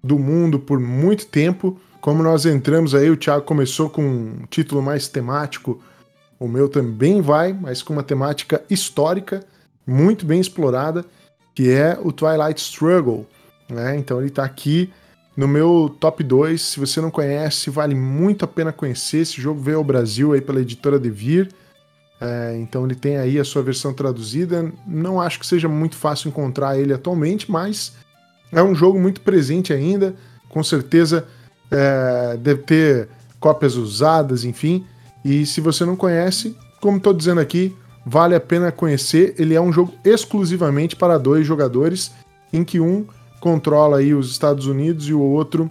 do 0.01 0.17
mundo 0.17 0.57
por 0.57 0.79
muito 0.79 1.27
tempo. 1.27 1.79
Como 1.99 2.23
nós 2.23 2.45
entramos 2.45 2.95
aí, 2.95 3.09
o 3.09 3.17
Thiago 3.17 3.45
começou 3.45 3.89
com 3.89 4.01
um 4.01 4.45
título 4.49 4.81
mais 4.81 5.07
temático, 5.07 5.83
o 6.39 6.47
meu 6.47 6.69
também 6.69 7.21
vai, 7.21 7.51
mas 7.51 7.83
com 7.83 7.93
uma 7.93 8.03
temática 8.03 8.63
histórica, 8.69 9.43
muito 9.85 10.25
bem 10.25 10.39
explorada, 10.39 11.05
que 11.57 11.71
é 11.71 11.97
o 11.99 12.11
Twilight 12.11 12.61
Struggle. 12.61 13.27
Né? 13.67 13.97
Então 13.97 14.21
ele 14.21 14.29
tá 14.29 14.43
aqui 14.43 14.93
no 15.35 15.47
meu 15.47 15.97
top 15.99 16.23
2. 16.23 16.61
Se 16.61 16.79
você 16.79 17.01
não 17.01 17.09
conhece, 17.09 17.71
vale 17.71 17.95
muito 17.95 18.45
a 18.45 18.47
pena 18.47 18.71
conhecer. 18.71 19.21
Esse 19.21 19.41
jogo 19.41 19.59
veio 19.59 19.79
ao 19.79 19.83
Brasil 19.83 20.33
aí 20.33 20.39
pela 20.39 20.61
editora 20.61 20.99
Devir. 20.99 21.49
É, 22.21 22.55
então 22.59 22.85
ele 22.85 22.93
tem 22.93 23.17
aí 23.17 23.39
a 23.39 23.43
sua 23.43 23.63
versão 23.63 23.91
traduzida. 23.91 24.71
Não 24.85 25.19
acho 25.19 25.39
que 25.39 25.47
seja 25.47 25.67
muito 25.67 25.95
fácil 25.95 26.29
encontrar 26.29 26.77
ele 26.77 26.93
atualmente, 26.93 27.49
mas 27.49 27.93
é 28.51 28.61
um 28.61 28.75
jogo 28.75 28.99
muito 28.99 29.21
presente 29.21 29.73
ainda. 29.73 30.13
Com 30.49 30.63
certeza 30.63 31.27
é, 31.71 32.37
deve 32.37 32.61
ter 32.61 33.09
cópias 33.39 33.73
usadas, 33.73 34.43
enfim. 34.43 34.85
E 35.25 35.43
se 35.43 35.59
você 35.59 35.83
não 35.85 35.95
conhece, 35.95 36.55
como 36.79 36.97
estou 36.97 37.15
dizendo 37.15 37.41
aqui, 37.41 37.75
vale 38.07 38.33
a 38.33 38.39
pena 38.39 38.71
conhecer. 38.71 39.35
Ele 39.37 39.53
é 39.53 39.59
um 39.59 39.73
jogo 39.73 39.93
exclusivamente 40.03 40.95
para 40.95 41.17
dois 41.17 41.45
jogadores, 41.45 42.11
em 42.53 42.63
que 42.63 42.79
um 42.79 43.05
controla 43.41 43.97
aí 43.97 44.13
os 44.13 44.31
Estados 44.31 44.65
Unidos 44.65 45.09
e 45.09 45.13
o 45.13 45.19
outro 45.19 45.69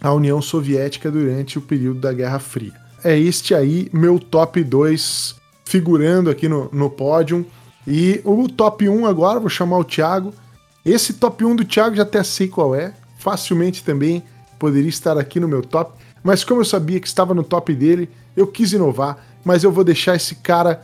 a 0.00 0.12
União 0.12 0.42
Soviética 0.42 1.10
durante 1.10 1.58
o 1.58 1.62
período 1.62 2.00
da 2.00 2.12
Guerra 2.12 2.38
Fria. 2.38 2.72
É 3.04 3.16
este 3.16 3.54
aí 3.54 3.88
meu 3.92 4.18
top 4.18 4.64
2 4.64 5.36
figurando 5.64 6.28
aqui 6.28 6.48
no, 6.48 6.68
no 6.72 6.90
pódio. 6.90 7.46
E 7.86 8.20
o 8.24 8.48
top 8.48 8.88
1 8.88 9.06
agora, 9.06 9.38
vou 9.38 9.48
chamar 9.48 9.78
o 9.78 9.84
Thiago. 9.84 10.34
Esse 10.84 11.14
top 11.14 11.44
1 11.44 11.56
do 11.56 11.64
Thiago 11.64 11.94
já 11.94 12.02
até 12.02 12.22
sei 12.24 12.48
qual 12.48 12.74
é. 12.74 12.94
Facilmente 13.18 13.84
também 13.84 14.24
poderia 14.58 14.88
estar 14.88 15.18
aqui 15.18 15.38
no 15.38 15.46
meu 15.46 15.62
top. 15.62 15.92
Mas 16.24 16.42
como 16.42 16.62
eu 16.62 16.64
sabia 16.64 16.98
que 16.98 17.06
estava 17.06 17.34
no 17.34 17.44
top 17.44 17.74
dele, 17.74 18.08
eu 18.36 18.46
quis 18.46 18.72
inovar. 18.72 19.24
Mas 19.44 19.62
eu 19.62 19.70
vou 19.70 19.84
deixar 19.84 20.16
esse 20.16 20.36
cara 20.36 20.82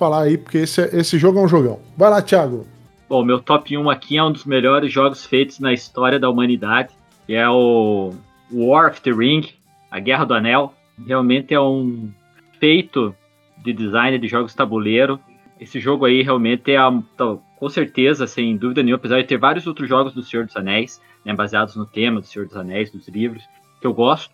falar 0.00 0.22
aí, 0.22 0.38
porque 0.38 0.58
esse, 0.58 0.80
esse 0.96 1.18
jogo 1.18 1.38
é 1.38 1.42
um 1.42 1.48
jogão. 1.48 1.78
Vai 1.94 2.08
lá, 2.08 2.22
Thiago. 2.22 2.66
Bom, 3.06 3.22
meu 3.22 3.38
top 3.38 3.76
1 3.76 3.90
aqui 3.90 4.16
é 4.16 4.24
um 4.24 4.32
dos 4.32 4.46
melhores 4.46 4.90
jogos 4.90 5.26
feitos 5.26 5.60
na 5.60 5.74
história 5.74 6.18
da 6.18 6.30
humanidade. 6.30 6.94
Que 7.26 7.34
é 7.34 7.48
o 7.48 8.14
War 8.50 8.90
of 8.90 9.00
the 9.02 9.10
Ring, 9.10 9.42
a 9.90 10.00
Guerra 10.00 10.24
do 10.24 10.32
Anel. 10.32 10.72
Realmente 11.06 11.52
é 11.52 11.60
um 11.60 12.10
feito 12.58 13.14
de 13.58 13.72
design 13.74 14.18
de 14.18 14.26
jogos 14.26 14.54
tabuleiro. 14.54 15.20
Esse 15.60 15.78
jogo 15.78 16.06
aí 16.06 16.22
realmente 16.22 16.72
é, 16.72 16.78
tá, 17.16 17.36
com 17.58 17.68
certeza, 17.68 18.26
sem 18.26 18.56
dúvida 18.56 18.82
nenhuma, 18.82 18.96
apesar 18.96 19.20
de 19.20 19.28
ter 19.28 19.36
vários 19.36 19.66
outros 19.66 19.86
jogos 19.86 20.14
do 20.14 20.22
Senhor 20.22 20.46
dos 20.46 20.56
Anéis, 20.56 20.98
né, 21.24 21.34
baseados 21.34 21.76
no 21.76 21.84
tema 21.84 22.20
do 22.20 22.26
Senhor 22.26 22.46
dos 22.46 22.56
Anéis, 22.56 22.90
dos 22.90 23.06
livros, 23.08 23.42
que 23.80 23.86
eu 23.86 23.92
gosto. 23.92 24.32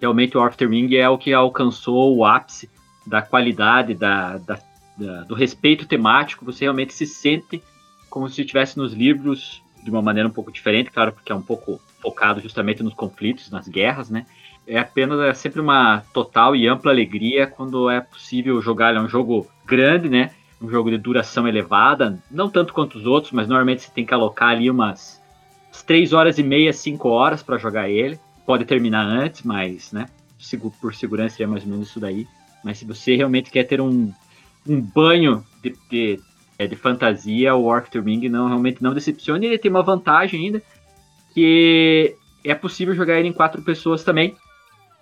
Realmente 0.00 0.36
o 0.36 0.42
After 0.42 0.68
Ring 0.68 0.92
é 0.96 1.08
o 1.08 1.16
que 1.16 1.32
alcançou 1.32 2.16
o 2.16 2.24
ápice 2.24 2.68
da 3.06 3.22
qualidade, 3.22 3.94
da, 3.94 4.38
da, 4.38 4.58
da, 5.00 5.22
do 5.22 5.34
respeito 5.34 5.86
temático. 5.86 6.44
Você 6.44 6.64
realmente 6.64 6.92
se 6.92 7.06
sente 7.06 7.62
como 8.08 8.28
se 8.28 8.40
estivesse 8.40 8.76
nos 8.76 8.92
livros 8.92 9.62
de 9.82 9.90
uma 9.90 10.02
maneira 10.02 10.28
um 10.28 10.32
pouco 10.32 10.52
diferente, 10.52 10.90
claro, 10.90 11.12
porque 11.12 11.32
é 11.32 11.34
um 11.34 11.42
pouco 11.42 11.80
focado 12.00 12.40
justamente 12.40 12.82
nos 12.82 12.94
conflitos, 12.94 13.50
nas 13.50 13.66
guerras, 13.66 14.10
né? 14.10 14.26
é 14.70 14.78
apenas 14.78 15.18
é 15.20 15.34
sempre 15.34 15.60
uma 15.60 16.02
total 16.12 16.54
e 16.54 16.68
ampla 16.68 16.92
alegria 16.92 17.46
quando 17.46 17.90
é 17.90 18.00
possível 18.00 18.62
jogar. 18.62 18.94
É 18.94 19.00
um 19.00 19.08
jogo 19.08 19.48
grande, 19.66 20.08
né? 20.08 20.30
Um 20.62 20.70
jogo 20.70 20.90
de 20.90 20.98
duração 20.98 21.48
elevada, 21.48 22.22
não 22.30 22.48
tanto 22.48 22.72
quanto 22.72 22.96
os 22.98 23.06
outros, 23.06 23.32
mas 23.32 23.48
normalmente 23.48 23.82
você 23.82 23.90
tem 23.90 24.06
que 24.06 24.14
alocar 24.14 24.50
ali 24.50 24.70
umas, 24.70 25.20
umas 25.68 25.82
3 25.82 26.12
horas 26.12 26.38
e 26.38 26.42
meia, 26.42 26.72
5 26.72 27.08
horas 27.08 27.42
para 27.42 27.58
jogar 27.58 27.88
ele. 27.88 28.18
Pode 28.46 28.64
terminar 28.64 29.04
antes, 29.04 29.42
mas, 29.42 29.90
né? 29.90 30.06
Por 30.80 30.94
segurança 30.94 31.36
seria 31.36 31.48
mais 31.48 31.64
ou 31.64 31.70
menos 31.70 31.88
isso 31.88 31.98
daí. 31.98 32.26
Mas 32.62 32.78
se 32.78 32.84
você 32.84 33.16
realmente 33.16 33.50
quer 33.50 33.64
ter 33.64 33.80
um, 33.80 34.12
um 34.66 34.80
banho 34.80 35.44
de, 35.62 35.74
de, 35.90 36.20
é, 36.58 36.66
de 36.66 36.76
fantasia, 36.76 37.54
o 37.54 37.64
Warp 37.64 37.88
the 37.88 38.00
Ring 38.00 38.28
não, 38.28 38.48
realmente 38.48 38.82
não 38.82 38.94
decepciona. 38.94 39.44
E 39.44 39.48
ele 39.48 39.58
tem 39.58 39.70
uma 39.70 39.82
vantagem 39.82 40.44
ainda, 40.44 40.62
que 41.32 42.14
é 42.44 42.54
possível 42.54 42.94
jogar 42.94 43.18
ele 43.18 43.28
em 43.28 43.32
quatro 43.32 43.62
pessoas 43.62 44.04
também 44.04 44.36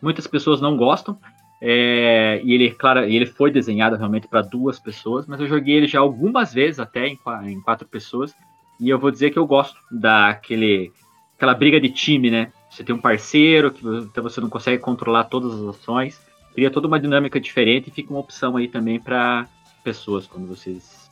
muitas 0.00 0.26
pessoas 0.26 0.60
não 0.60 0.76
gostam. 0.76 1.18
É, 1.60 2.40
e 2.44 2.54
ele, 2.54 2.70
claro, 2.70 3.00
ele 3.00 3.26
foi 3.26 3.50
desenhado 3.50 3.96
realmente 3.96 4.28
para 4.28 4.42
duas 4.42 4.78
pessoas, 4.78 5.26
mas 5.26 5.40
eu 5.40 5.48
joguei 5.48 5.74
ele 5.74 5.88
já 5.88 5.98
algumas 5.98 6.54
vezes 6.54 6.78
até 6.78 7.08
em, 7.08 7.18
em, 7.44 7.60
quatro 7.60 7.86
pessoas. 7.86 8.34
E 8.80 8.88
eu 8.88 8.98
vou 8.98 9.10
dizer 9.10 9.30
que 9.30 9.38
eu 9.38 9.46
gosto 9.46 9.76
daquele 9.90 10.92
aquela 11.36 11.54
briga 11.54 11.80
de 11.80 11.88
time, 11.88 12.30
né? 12.30 12.52
Você 12.70 12.84
tem 12.84 12.94
um 12.94 13.00
parceiro 13.00 13.72
que 13.72 13.84
então 13.84 14.22
você 14.22 14.40
não 14.40 14.48
consegue 14.48 14.80
controlar 14.80 15.24
todas 15.24 15.52
as 15.52 15.76
ações. 15.76 16.20
Cria 16.58 16.72
toda 16.72 16.88
uma 16.88 16.98
dinâmica 16.98 17.38
diferente 17.38 17.86
e 17.86 17.92
fica 17.92 18.12
uma 18.12 18.18
opção 18.18 18.56
aí 18.56 18.66
também 18.66 18.98
para 18.98 19.46
pessoas 19.84 20.26
quando 20.26 20.48
vocês 20.48 21.08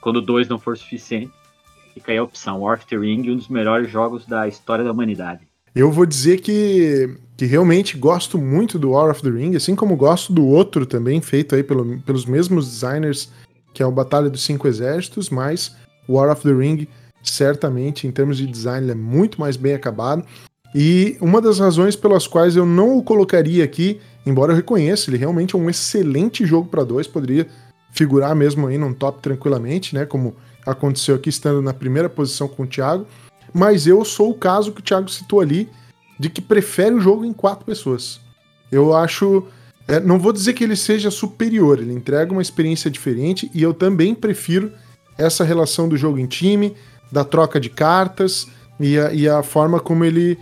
quando 0.00 0.22
dois 0.22 0.48
não 0.48 0.58
for 0.58 0.78
suficiente. 0.78 1.30
Fica 1.92 2.10
aí 2.10 2.16
a 2.16 2.22
opção. 2.22 2.62
War 2.62 2.78
of 2.78 2.86
the 2.86 2.96
Ring, 2.96 3.30
um 3.30 3.36
dos 3.36 3.48
melhores 3.48 3.90
jogos 3.90 4.24
da 4.24 4.48
história 4.48 4.82
da 4.82 4.90
humanidade. 4.90 5.46
Eu 5.74 5.92
vou 5.92 6.06
dizer 6.06 6.40
que, 6.40 7.18
que 7.36 7.44
realmente 7.44 7.98
gosto 7.98 8.38
muito 8.38 8.78
do 8.78 8.92
War 8.92 9.10
of 9.10 9.20
the 9.20 9.28
Ring, 9.28 9.54
assim 9.56 9.76
como 9.76 9.94
gosto 9.94 10.32
do 10.32 10.46
outro 10.46 10.86
também, 10.86 11.20
feito 11.20 11.54
aí 11.54 11.62
pelo, 11.62 12.00
pelos 12.00 12.24
mesmos 12.24 12.64
designers, 12.64 13.30
que 13.74 13.82
é 13.82 13.86
o 13.86 13.92
Batalha 13.92 14.30
dos 14.30 14.42
Cinco 14.42 14.66
Exércitos, 14.66 15.28
mas 15.28 15.76
War 16.08 16.32
of 16.32 16.42
the 16.42 16.54
Ring, 16.54 16.88
certamente, 17.22 18.06
em 18.06 18.10
termos 18.10 18.38
de 18.38 18.46
design, 18.46 18.90
é 18.90 18.94
muito 18.94 19.38
mais 19.38 19.58
bem 19.58 19.74
acabado. 19.74 20.24
E 20.74 21.18
uma 21.20 21.42
das 21.42 21.58
razões 21.58 21.94
pelas 21.94 22.26
quais 22.26 22.56
eu 22.56 22.64
não 22.64 22.96
o 22.96 23.02
colocaria 23.02 23.62
aqui, 23.64 24.00
embora 24.28 24.52
eu 24.52 24.56
reconheça, 24.56 25.10
ele 25.10 25.16
realmente 25.16 25.54
é 25.54 25.58
um 25.58 25.70
excelente 25.70 26.44
jogo 26.44 26.68
para 26.68 26.84
dois, 26.84 27.06
poderia 27.06 27.46
figurar 27.92 28.34
mesmo 28.36 28.66
aí 28.66 28.76
num 28.76 28.92
top 28.92 29.20
tranquilamente, 29.20 29.94
né? 29.94 30.04
Como 30.04 30.36
aconteceu 30.66 31.14
aqui, 31.14 31.30
estando 31.30 31.62
na 31.62 31.72
primeira 31.72 32.08
posição 32.08 32.46
com 32.46 32.64
o 32.64 32.66
Thiago 32.66 33.06
mas 33.52 33.86
eu 33.86 34.04
sou 34.04 34.30
o 34.30 34.34
caso 34.34 34.72
que 34.72 34.80
o 34.80 34.82
Thiago 34.82 35.08
citou 35.08 35.40
ali, 35.40 35.68
de 36.18 36.28
que 36.28 36.40
prefere 36.40 36.94
o 36.94 37.00
jogo 37.00 37.24
em 37.24 37.32
quatro 37.32 37.64
pessoas. 37.64 38.20
Eu 38.70 38.94
acho. 38.94 39.44
É, 39.86 39.98
não 39.98 40.18
vou 40.18 40.32
dizer 40.32 40.52
que 40.52 40.62
ele 40.62 40.76
seja 40.76 41.10
superior, 41.10 41.78
ele 41.78 41.94
entrega 41.94 42.30
uma 42.32 42.42
experiência 42.42 42.90
diferente 42.90 43.50
e 43.54 43.62
eu 43.62 43.72
também 43.72 44.14
prefiro 44.14 44.70
essa 45.16 45.42
relação 45.44 45.88
do 45.88 45.96
jogo 45.96 46.18
em 46.18 46.26
time, 46.26 46.76
da 47.10 47.24
troca 47.24 47.58
de 47.58 47.70
cartas 47.70 48.46
e 48.78 48.98
a, 48.98 49.12
e 49.14 49.26
a 49.26 49.42
forma 49.42 49.80
como 49.80 50.04
ele 50.04 50.38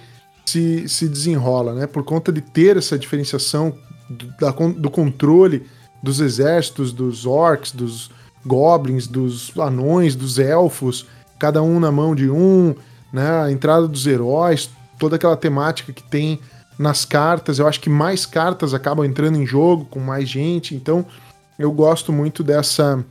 se, 0.46 0.88
se 0.88 1.08
desenrola, 1.08 1.74
né? 1.74 1.86
Por 1.86 2.04
conta 2.04 2.32
de 2.32 2.40
ter 2.40 2.76
essa 2.76 2.98
diferenciação 2.98 3.74
do, 4.08 4.26
da, 4.38 4.50
do 4.50 4.90
controle 4.90 5.66
dos 6.02 6.20
exércitos, 6.20 6.92
dos 6.92 7.26
orcs, 7.26 7.72
dos 7.72 8.10
goblins, 8.44 9.06
dos 9.06 9.56
anões, 9.58 10.14
dos 10.14 10.38
elfos, 10.38 11.06
cada 11.38 11.62
um 11.62 11.80
na 11.80 11.90
mão 11.90 12.14
de 12.14 12.30
um, 12.30 12.74
né? 13.12 13.42
A 13.42 13.50
entrada 13.50 13.88
dos 13.88 14.06
heróis, 14.06 14.70
toda 14.98 15.16
aquela 15.16 15.36
temática 15.36 15.92
que 15.92 16.02
tem 16.02 16.40
nas 16.78 17.04
cartas. 17.04 17.58
Eu 17.58 17.66
acho 17.66 17.80
que 17.80 17.90
mais 17.90 18.24
cartas 18.24 18.72
acabam 18.72 19.04
entrando 19.04 19.36
em 19.36 19.46
jogo 19.46 19.84
com 19.86 19.98
mais 19.98 20.28
gente. 20.28 20.74
Então, 20.74 21.04
eu 21.58 21.72
gosto 21.72 22.12
muito 22.12 22.44
dessa, 22.44 23.04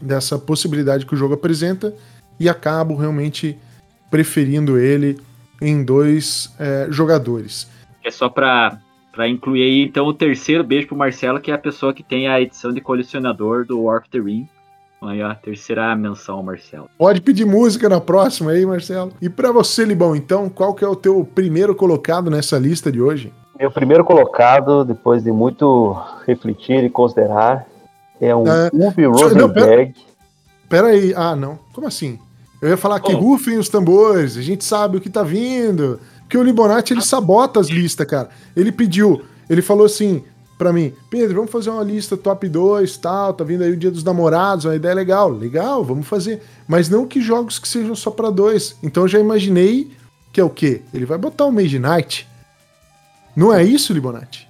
dessa 0.00 0.38
possibilidade 0.38 1.06
que 1.06 1.14
o 1.14 1.16
jogo 1.16 1.34
apresenta 1.34 1.94
e 2.38 2.48
acabo 2.48 2.96
realmente 2.96 3.56
preferindo 4.10 4.78
ele 4.78 5.20
em 5.60 5.84
dois 5.84 6.54
é, 6.58 6.86
jogadores. 6.90 7.68
É 8.04 8.10
só 8.10 8.28
para 8.28 8.78
para 9.12 9.28
incluir 9.28 9.62
aí, 9.62 9.82
então, 9.82 10.06
o 10.06 10.14
terceiro 10.14 10.62
beijo 10.62 10.86
pro 10.86 10.96
Marcelo, 10.96 11.40
que 11.40 11.50
é 11.50 11.54
a 11.54 11.58
pessoa 11.58 11.92
que 11.92 12.02
tem 12.02 12.28
a 12.28 12.40
edição 12.40 12.72
de 12.72 12.80
colecionador 12.80 13.66
do 13.66 13.82
War 13.82 13.98
of 13.98 14.08
the 14.08 14.18
Ring. 14.20 14.48
Aí, 15.02 15.22
ó, 15.22 15.34
terceira 15.34 15.94
menção, 15.96 16.42
Marcelo. 16.42 16.88
Pode 16.96 17.20
pedir 17.20 17.44
música 17.44 17.88
na 17.88 18.00
próxima 18.00 18.52
aí, 18.52 18.64
Marcelo. 18.64 19.12
E 19.20 19.28
para 19.28 19.50
você, 19.50 19.84
Libão, 19.84 20.14
então, 20.14 20.48
qual 20.48 20.74
que 20.74 20.84
é 20.84 20.88
o 20.88 20.94
teu 20.94 21.24
primeiro 21.24 21.74
colocado 21.74 22.30
nessa 22.30 22.58
lista 22.58 22.92
de 22.92 23.00
hoje? 23.00 23.32
Meu 23.58 23.70
primeiro 23.70 24.04
colocado, 24.04 24.84
depois 24.84 25.24
de 25.24 25.32
muito 25.32 25.96
refletir 26.26 26.84
e 26.84 26.90
considerar, 26.90 27.66
é 28.20 28.34
um 28.34 28.46
é... 28.46 28.70
Uwe 28.72 29.06
Rosenberg. 29.06 29.94
Pera 30.68 30.88
aí, 30.88 31.12
ah, 31.16 31.34
não. 31.34 31.58
Como 31.72 31.86
assim? 31.86 32.18
Eu 32.60 32.68
ia 32.68 32.76
falar 32.76 33.00
que 33.00 33.12
rufem 33.12 33.58
os 33.58 33.68
tambores, 33.68 34.36
a 34.36 34.42
gente 34.42 34.64
sabe 34.64 34.98
o 34.98 35.00
que 35.00 35.08
tá 35.08 35.22
vindo. 35.22 35.98
Porque 36.20 36.36
o 36.36 36.42
Libonati, 36.42 36.92
ele 36.92 37.02
sabota 37.02 37.58
as 37.58 37.68
listas, 37.68 38.06
cara. 38.06 38.28
Ele 38.54 38.70
pediu, 38.70 39.22
ele 39.48 39.62
falou 39.62 39.86
assim 39.86 40.22
para 40.60 40.74
mim, 40.74 40.92
Pedro, 41.08 41.36
vamos 41.36 41.50
fazer 41.50 41.70
uma 41.70 41.82
lista 41.82 42.18
top 42.18 42.46
2, 42.46 42.98
tal, 42.98 43.32
tá 43.32 43.42
vindo 43.42 43.64
aí 43.64 43.72
o 43.72 43.76
Dia 43.78 43.90
dos 43.90 44.04
Namorados, 44.04 44.66
uma 44.66 44.76
ideia 44.76 44.94
legal. 44.94 45.30
Legal, 45.30 45.82
vamos 45.82 46.06
fazer. 46.06 46.42
Mas 46.68 46.86
não 46.86 47.06
que 47.06 47.18
jogos 47.22 47.58
que 47.58 47.66
sejam 47.66 47.96
só 47.96 48.10
para 48.10 48.28
dois. 48.28 48.76
Então 48.82 49.04
eu 49.04 49.08
já 49.08 49.18
imaginei 49.18 49.90
que 50.30 50.38
é 50.38 50.44
o 50.44 50.50
quê? 50.50 50.82
Ele 50.92 51.06
vai 51.06 51.16
botar 51.16 51.46
o 51.46 51.50
Mage 51.50 51.78
Knight. 51.78 52.28
Não 53.34 53.54
é 53.54 53.64
isso, 53.64 53.94
Libonati? 53.94 54.46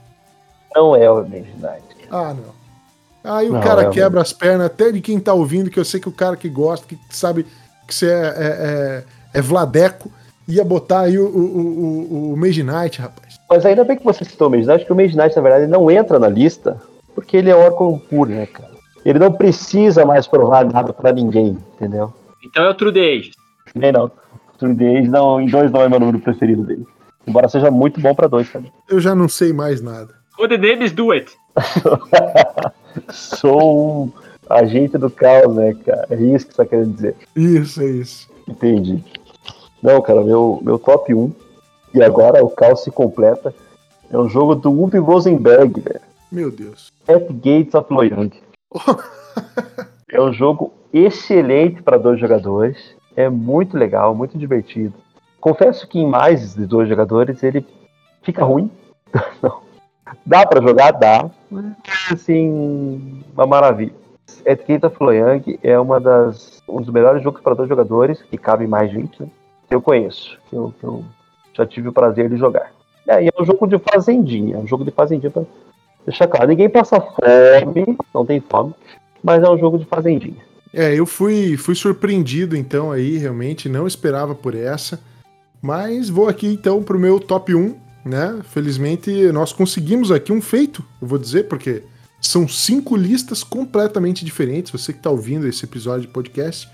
Não 0.75 0.97
é 0.97 1.09
o 1.09 1.23
Mage 1.23 1.55
Knight. 1.61 2.09
Ah, 2.11 2.35
não. 2.35 2.61
Aí 3.23 3.49
o 3.49 3.53
não, 3.53 3.61
cara 3.61 3.83
é 3.83 3.91
quebra 3.91 4.21
as 4.21 4.33
pernas 4.33 4.67
até 4.67 4.91
de 4.91 5.01
quem 5.01 5.21
tá 5.21 5.33
ouvindo, 5.33 5.71
que 5.71 5.79
eu 5.79 5.85
sei 5.85 6.01
que 6.01 6.09
o 6.09 6.13
cara 6.13 6.37
que 6.37 6.49
gosta, 6.49 6.85
que 6.89 6.99
sabe 7.11 7.47
que 7.91 7.95
você 7.95 8.07
é, 8.07 8.17
é, 8.17 9.05
é, 9.35 9.39
é 9.39 9.43
Vladeco, 9.43 10.11
ia 10.49 10.65
botar 10.65 11.01
aí 11.01 11.19
o, 11.19 11.27
o, 11.27 11.41
o, 11.41 12.33
o 12.33 12.37
Mage 12.37 12.63
Knight, 12.63 13.01
rapaz. 13.01 13.39
Mas 13.49 13.67
ainda 13.67 13.85
bem 13.85 13.97
que 13.97 14.05
você 14.05 14.25
citou 14.25 14.49
o 14.49 14.51
Mage 14.51 14.67
Knight, 14.67 14.85
que 14.85 14.93
o 14.93 14.97
Mage 14.97 15.17
Knight, 15.17 15.35
na 15.35 15.43
verdade, 15.43 15.67
não 15.67 15.91
entra 15.91 16.19
na 16.19 16.29
lista, 16.29 16.81
porque 17.15 17.37
ele 17.37 17.51
é 17.51 17.55
órgão 17.55 17.99
puro, 17.99 18.31
né, 18.31 18.47
cara? 18.47 18.71
Ele 19.05 19.19
não 19.19 19.33
precisa 19.33 20.05
mais 20.05 20.27
provar 20.27 20.65
nada 20.65 20.93
pra 20.93 21.13
ninguém, 21.13 21.59
entendeu? 21.75 22.13
Então 22.45 22.65
é 22.65 22.71
o 22.71 22.75
True 22.75 22.93
The 22.93 23.01
Age. 23.01 23.33
Nem 23.75 23.93
não. 23.93 24.11
True 24.59 24.75
The 24.75 24.99
Age 24.99 25.09
não, 25.09 25.41
em 25.41 25.47
dois 25.47 25.71
não 25.71 25.83
é 25.83 25.89
meu 25.89 25.99
número 25.99 26.21
preferido 26.21 26.63
dele. 26.63 26.87
Embora 27.27 27.49
seja 27.49 27.71
muito 27.71 28.01
bom 28.01 28.15
pra 28.15 28.29
dois 28.29 28.51
também. 28.51 28.73
Eu 28.89 29.01
já 29.01 29.15
não 29.15 29.29
sei 29.29 29.53
mais 29.53 29.81
nada. 29.81 30.15
O 30.39 30.47
The 30.47 30.57
Names 30.57 30.93
Do 30.93 31.13
It. 31.13 31.33
Sou 33.11 34.05
um 34.05 34.13
agente 34.51 34.99
do 34.99 35.11
caos, 35.11 35.55
né, 35.55 35.75
cara? 35.75 36.07
É 36.11 36.17
isso 36.17 36.47
que 36.47 36.55
você 36.55 36.63
tá 36.63 36.67
querendo 36.67 36.95
dizer. 36.95 37.17
Isso, 37.37 37.81
é 37.81 37.87
isso. 37.87 38.29
Entendi. 38.49 39.03
Não, 39.83 40.03
cara, 40.03 40.23
meu, 40.23 40.61
meu 40.63 40.79
top 40.79 41.15
1, 41.15 41.33
e 41.95 42.03
agora 42.03 42.45
o 42.45 42.51
caos 42.51 42.83
se 42.83 42.91
completa, 42.91 43.55
é 44.11 44.19
um 44.19 44.29
jogo 44.29 44.55
do 44.55 44.71
Uwe 44.71 44.99
Rosenberg, 44.99 45.81
velho. 45.81 46.01
Meu 46.31 46.51
Deus. 46.51 46.93
At 47.09 47.27
Gates 47.33 47.75
of 47.75 47.93
Loyang. 47.93 48.31
é 50.11 50.21
um 50.21 50.33
jogo 50.33 50.73
excelente 50.93 51.83
para 51.83 51.99
dois 51.99 52.21
jogadores. 52.21 52.77
É 53.17 53.29
muito 53.29 53.77
legal, 53.77 54.15
muito 54.15 54.37
divertido. 54.37 54.95
Confesso 55.41 55.89
que 55.89 55.99
em 55.99 56.07
mais 56.07 56.55
de 56.55 56.67
dois 56.67 56.89
jogadores 56.89 57.43
ele 57.43 57.65
fica 58.23 58.45
ruim. 58.45 58.71
Não. 59.43 59.61
Dá 60.27 60.47
para 60.47 60.61
jogar? 60.61 60.93
Dá. 60.93 61.31
Mas, 61.51 61.65
assim, 62.13 63.23
uma 63.33 63.47
maravilha. 63.47 63.95
At 64.47 64.61
Gates 64.67 64.85
of 64.85 64.97
Loyang 65.01 65.59
é 65.63 65.79
uma 65.79 66.01
das, 66.01 66.63
um 66.69 66.81
dos 66.81 66.91
melhores 66.91 67.23
jogos 67.23 67.41
para 67.41 67.55
dois 67.55 67.69
jogadores, 67.69 68.23
que 68.23 68.39
cabe 68.39 68.67
mais 68.67 68.91
gente, 68.91 69.23
né? 69.23 69.29
que 69.69 69.75
eu 69.75 69.81
conheço, 69.81 70.37
que 70.49 70.57
eu, 70.57 70.75
que 70.79 70.85
eu, 70.85 71.05
já 71.55 71.67
tive 71.67 71.89
o 71.89 71.93
prazer 71.93 72.29
de 72.29 72.37
jogar. 72.37 72.73
E 73.07 73.11
aí 73.11 73.29
é 73.29 73.43
um 73.43 73.45
jogo 73.45 73.67
de 73.67 73.79
fazendinha, 73.79 74.57
é 74.57 74.59
um 74.59 74.67
jogo 74.67 74.85
de 74.85 74.91
fazendinha 74.91 75.31
pra 75.31 75.43
deixar 76.05 76.27
claro. 76.27 76.49
Ninguém 76.49 76.69
passa 76.69 77.01
fome, 77.01 77.97
não 78.13 78.27
tem 78.27 78.41
fome, 78.41 78.75
mas 79.23 79.43
é 79.43 79.49
um 79.49 79.59
jogo 79.59 79.79
de 79.79 79.85
fazendinha. 79.85 80.43
É, 80.73 80.95
eu 80.95 81.07
fui, 81.07 81.57
fui 81.57 81.75
surpreendido 81.75 82.57
então 82.57 82.93
aí, 82.93 83.17
realmente, 83.17 83.69
não 83.69 83.87
esperava 83.87 84.35
por 84.35 84.55
essa. 84.55 85.01
Mas 85.63 86.09
vou 86.09 86.29
aqui 86.29 86.47
então 86.47 86.83
pro 86.83 86.99
meu 86.99 87.21
top 87.21 87.55
1, 87.55 87.77
né? 88.05 88.41
Felizmente 88.45 89.31
nós 89.33 89.53
conseguimos 89.53 90.11
aqui 90.11 90.33
um 90.33 90.41
feito, 90.41 90.83
eu 91.01 91.07
vou 91.07 91.19
dizer, 91.19 91.49
porque 91.49 91.83
são 92.21 92.47
cinco 92.47 92.97
listas 92.97 93.43
completamente 93.43 94.25
diferentes. 94.25 94.71
Você 94.71 94.93
que 94.93 94.99
está 94.99 95.11
ouvindo 95.11 95.47
esse 95.47 95.65
episódio 95.65 96.03
de 96.03 96.09
podcast, 96.09 96.69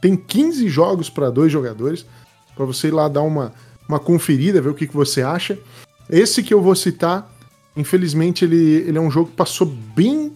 tem 0.00 0.16
15 0.16 0.68
jogos 0.68 1.10
para 1.10 1.30
dois 1.30 1.50
jogadores 1.50 2.06
para 2.54 2.64
você 2.64 2.88
ir 2.88 2.92
lá 2.92 3.08
dar 3.08 3.22
uma, 3.22 3.52
uma 3.88 3.98
conferida, 3.98 4.60
ver 4.60 4.68
o 4.68 4.74
que, 4.74 4.86
que 4.86 4.94
você 4.94 5.22
acha. 5.22 5.58
Esse 6.08 6.42
que 6.42 6.52
eu 6.52 6.60
vou 6.60 6.74
citar, 6.74 7.30
infelizmente, 7.76 8.44
ele, 8.44 8.84
ele 8.86 8.98
é 8.98 9.00
um 9.00 9.10
jogo 9.10 9.30
que 9.30 9.36
passou 9.36 9.66
bem 9.66 10.32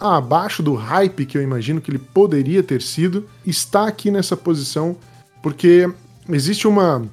abaixo 0.00 0.62
do 0.62 0.74
hype 0.74 1.26
que 1.26 1.38
eu 1.38 1.42
imagino 1.42 1.80
que 1.80 1.90
ele 1.90 1.98
poderia 1.98 2.62
ter 2.62 2.82
sido. 2.82 3.28
Está 3.46 3.86
aqui 3.86 4.10
nessa 4.10 4.36
posição 4.36 4.96
porque 5.42 5.88
existe 6.28 6.66
uma, 6.66 7.04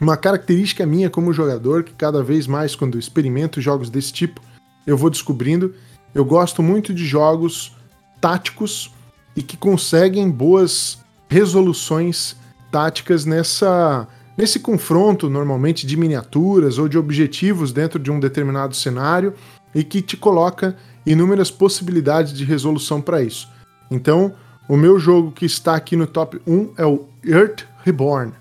uma 0.00 0.16
característica 0.16 0.86
minha 0.86 1.10
como 1.10 1.32
jogador 1.32 1.84
que 1.84 1.92
cada 1.92 2.22
vez 2.22 2.46
mais, 2.46 2.74
quando 2.74 2.98
experimento 2.98 3.60
jogos 3.60 3.90
desse 3.90 4.12
tipo, 4.12 4.40
eu 4.86 4.96
vou 4.96 5.10
descobrindo. 5.10 5.74
Eu 6.14 6.24
gosto 6.24 6.62
muito 6.62 6.92
de 6.92 7.06
jogos 7.06 7.76
táticos 8.20 8.90
e 9.36 9.42
que 9.42 9.56
conseguem 9.56 10.30
boas 10.30 10.98
resoluções 11.28 12.36
táticas 12.70 13.24
nessa 13.24 14.06
nesse 14.36 14.60
confronto 14.60 15.28
normalmente 15.28 15.86
de 15.86 15.96
miniaturas 15.96 16.78
ou 16.78 16.88
de 16.88 16.96
objetivos 16.96 17.70
dentro 17.70 17.98
de 17.98 18.10
um 18.10 18.18
determinado 18.18 18.74
cenário 18.74 19.34
e 19.74 19.84
que 19.84 20.00
te 20.00 20.16
coloca 20.16 20.76
inúmeras 21.04 21.50
possibilidades 21.50 22.32
de 22.32 22.44
resolução 22.44 23.00
para 23.00 23.22
isso. 23.22 23.48
Então, 23.90 24.34
o 24.68 24.76
meu 24.76 24.98
jogo 24.98 25.32
que 25.32 25.44
está 25.44 25.74
aqui 25.74 25.96
no 25.96 26.06
top 26.06 26.40
1 26.46 26.72
é 26.78 26.86
o 26.86 27.06
Earth 27.24 27.64
Reborn. 27.84 28.32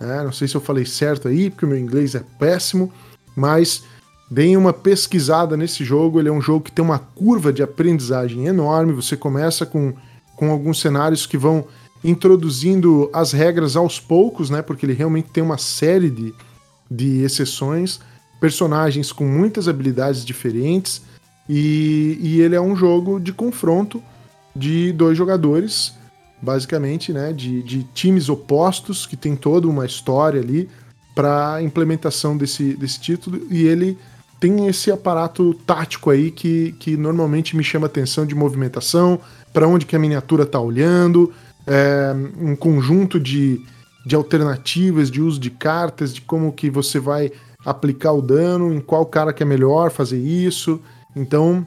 É, 0.00 0.22
não 0.22 0.32
sei 0.32 0.46
se 0.46 0.54
eu 0.54 0.60
falei 0.60 0.84
certo 0.84 1.28
aí, 1.28 1.50
porque 1.50 1.64
o 1.64 1.68
meu 1.68 1.78
inglês 1.78 2.14
é 2.14 2.24
péssimo, 2.38 2.92
mas 3.36 3.84
deem 4.32 4.56
uma 4.56 4.72
pesquisada 4.72 5.58
nesse 5.58 5.84
jogo. 5.84 6.18
Ele 6.18 6.30
é 6.30 6.32
um 6.32 6.40
jogo 6.40 6.64
que 6.64 6.72
tem 6.72 6.82
uma 6.82 6.98
curva 6.98 7.52
de 7.52 7.62
aprendizagem 7.62 8.46
enorme. 8.46 8.94
Você 8.94 9.14
começa 9.14 9.66
com, 9.66 9.92
com 10.34 10.50
alguns 10.50 10.80
cenários 10.80 11.26
que 11.26 11.36
vão 11.36 11.66
introduzindo 12.02 13.10
as 13.12 13.32
regras 13.32 13.76
aos 13.76 14.00
poucos, 14.00 14.48
né? 14.48 14.62
Porque 14.62 14.86
ele 14.86 14.94
realmente 14.94 15.28
tem 15.28 15.42
uma 15.42 15.58
série 15.58 16.10
de, 16.10 16.34
de 16.90 17.22
exceções, 17.22 18.00
personagens 18.40 19.12
com 19.12 19.24
muitas 19.24 19.68
habilidades 19.68 20.24
diferentes, 20.24 21.02
e, 21.46 22.18
e 22.20 22.40
ele 22.40 22.56
é 22.56 22.60
um 22.60 22.74
jogo 22.74 23.20
de 23.20 23.32
confronto 23.32 24.02
de 24.56 24.92
dois 24.92 25.16
jogadores, 25.16 25.92
basicamente, 26.40 27.12
né? 27.12 27.34
De, 27.34 27.62
de 27.62 27.84
times 27.92 28.30
opostos, 28.30 29.04
que 29.04 29.16
tem 29.16 29.36
toda 29.36 29.68
uma 29.68 29.84
história 29.84 30.40
ali 30.40 30.70
para 31.14 31.62
implementação 31.62 32.34
desse, 32.34 32.74
desse 32.74 32.98
título, 32.98 33.46
e 33.50 33.66
ele 33.66 33.98
tem 34.42 34.66
esse 34.66 34.90
aparato 34.90 35.54
tático 35.64 36.10
aí 36.10 36.32
que, 36.32 36.72
que 36.80 36.96
normalmente 36.96 37.56
me 37.56 37.62
chama 37.62 37.86
atenção 37.86 38.26
de 38.26 38.34
movimentação, 38.34 39.20
para 39.52 39.68
onde 39.68 39.86
que 39.86 39.94
a 39.94 40.00
miniatura 40.00 40.42
está 40.42 40.58
olhando, 40.58 41.32
é, 41.64 42.12
um 42.40 42.56
conjunto 42.56 43.20
de, 43.20 43.64
de 44.04 44.16
alternativas 44.16 45.12
de 45.12 45.22
uso 45.22 45.38
de 45.38 45.48
cartas, 45.48 46.12
de 46.12 46.20
como 46.22 46.52
que 46.52 46.68
você 46.68 46.98
vai 46.98 47.30
aplicar 47.64 48.10
o 48.10 48.20
dano, 48.20 48.74
em 48.74 48.80
qual 48.80 49.06
cara 49.06 49.32
que 49.32 49.44
é 49.44 49.46
melhor 49.46 49.92
fazer 49.92 50.18
isso. 50.18 50.80
Então, 51.14 51.64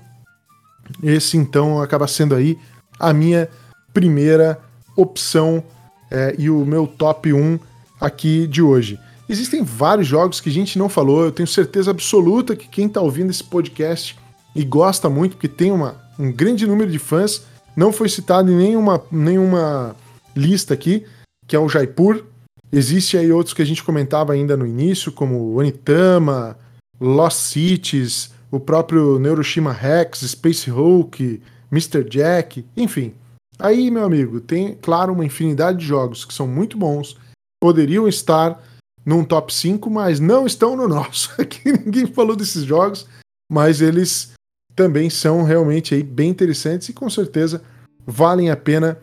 esse 1.02 1.38
então 1.38 1.82
acaba 1.82 2.10
sendo 2.10 2.36
aí 2.36 2.60
a 3.00 3.14
minha 3.14 3.48
primeira 3.94 4.60
opção 4.98 5.64
é, 6.12 6.36
e 6.38 6.50
o 6.50 6.66
meu 6.66 6.86
top 6.88 7.32
1 7.32 7.58
aqui 8.02 8.46
de 8.48 8.62
hoje. 8.62 9.00
Existem 9.28 9.64
vários 9.64 10.08
jogos 10.08 10.40
que 10.40 10.50
a 10.50 10.52
gente 10.52 10.78
não 10.78 10.88
falou, 10.88 11.24
eu 11.24 11.32
tenho 11.32 11.48
certeza 11.48 11.92
absoluta 11.92 12.56
que 12.56 12.68
quem 12.68 12.86
está 12.86 13.02
ouvindo 13.02 13.32
esse 13.32 13.44
podcast 13.44 14.16
e 14.56 14.64
gosta 14.64 15.10
muito, 15.10 15.36
porque 15.36 15.48
tem 15.48 15.72
uma, 15.72 16.00
um 16.18 16.32
grande 16.32 16.68
número 16.68 16.92
de 16.92 17.00
fãs, 17.00 17.44
não 17.76 17.92
foi 17.92 18.08
citado 18.08 18.52
em 18.52 18.56
nenhuma, 18.56 19.04
nenhuma 19.12 19.96
lista 20.36 20.74
aqui, 20.74 21.06
que 21.48 21.56
é 21.56 21.60
o 21.60 21.68
Jaipur. 21.68 22.24
Existe 22.72 23.18
aí 23.18 23.32
outros 23.32 23.54
que 23.54 23.62
a 23.62 23.66
gente 23.66 23.84
comentava 23.84 24.34
ainda 24.34 24.56
no 24.56 24.66
início, 24.66 25.12
como 25.12 25.56
Onitama, 25.58 26.58
Lost 27.00 27.38
Cities, 27.38 28.32
o 28.52 28.60
próprio 28.60 29.20
Neuroshima 29.20 29.74
Rex, 29.74 30.20
Space 30.20 30.70
Hulk, 30.70 31.42
Mr. 31.72 32.04
Jack, 32.04 32.66
enfim. 32.78 33.14
Aí, 33.58 33.90
meu 33.90 34.06
amigo, 34.06 34.40
tem, 34.40 34.76
claro, 34.76 35.14
uma 35.14 35.26
infinidade 35.26 35.80
de 35.80 35.86
jogos 35.86 36.26
que 36.26 36.34
são 36.34 36.48
muito 36.48 36.78
bons, 36.78 37.18
poderiam 37.62 38.08
estar 38.08 38.62
num 39.06 39.24
top 39.24 39.54
5, 39.54 39.89
mas 39.89 40.20
não 40.20 40.46
estão 40.46 40.76
no 40.76 40.88
nosso. 40.88 41.32
Aqui 41.39 41.72
ninguém 41.72 42.08
falou 42.08 42.36
desses 42.36 42.63
jogos, 42.63 43.06
mas 43.50 43.82
eles 43.82 44.34
também 44.76 45.10
são 45.10 45.44
realmente 45.44 45.94
aí 45.94 46.04
bem 46.04 46.30
interessantes 46.30 46.89
e 46.89 46.94
com 46.94 47.10
certeza 47.10 47.62
valem 48.06 48.50
a 48.50 48.58
pena 48.58 49.00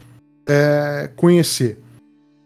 é, 0.47 1.11
conhecer. 1.17 1.79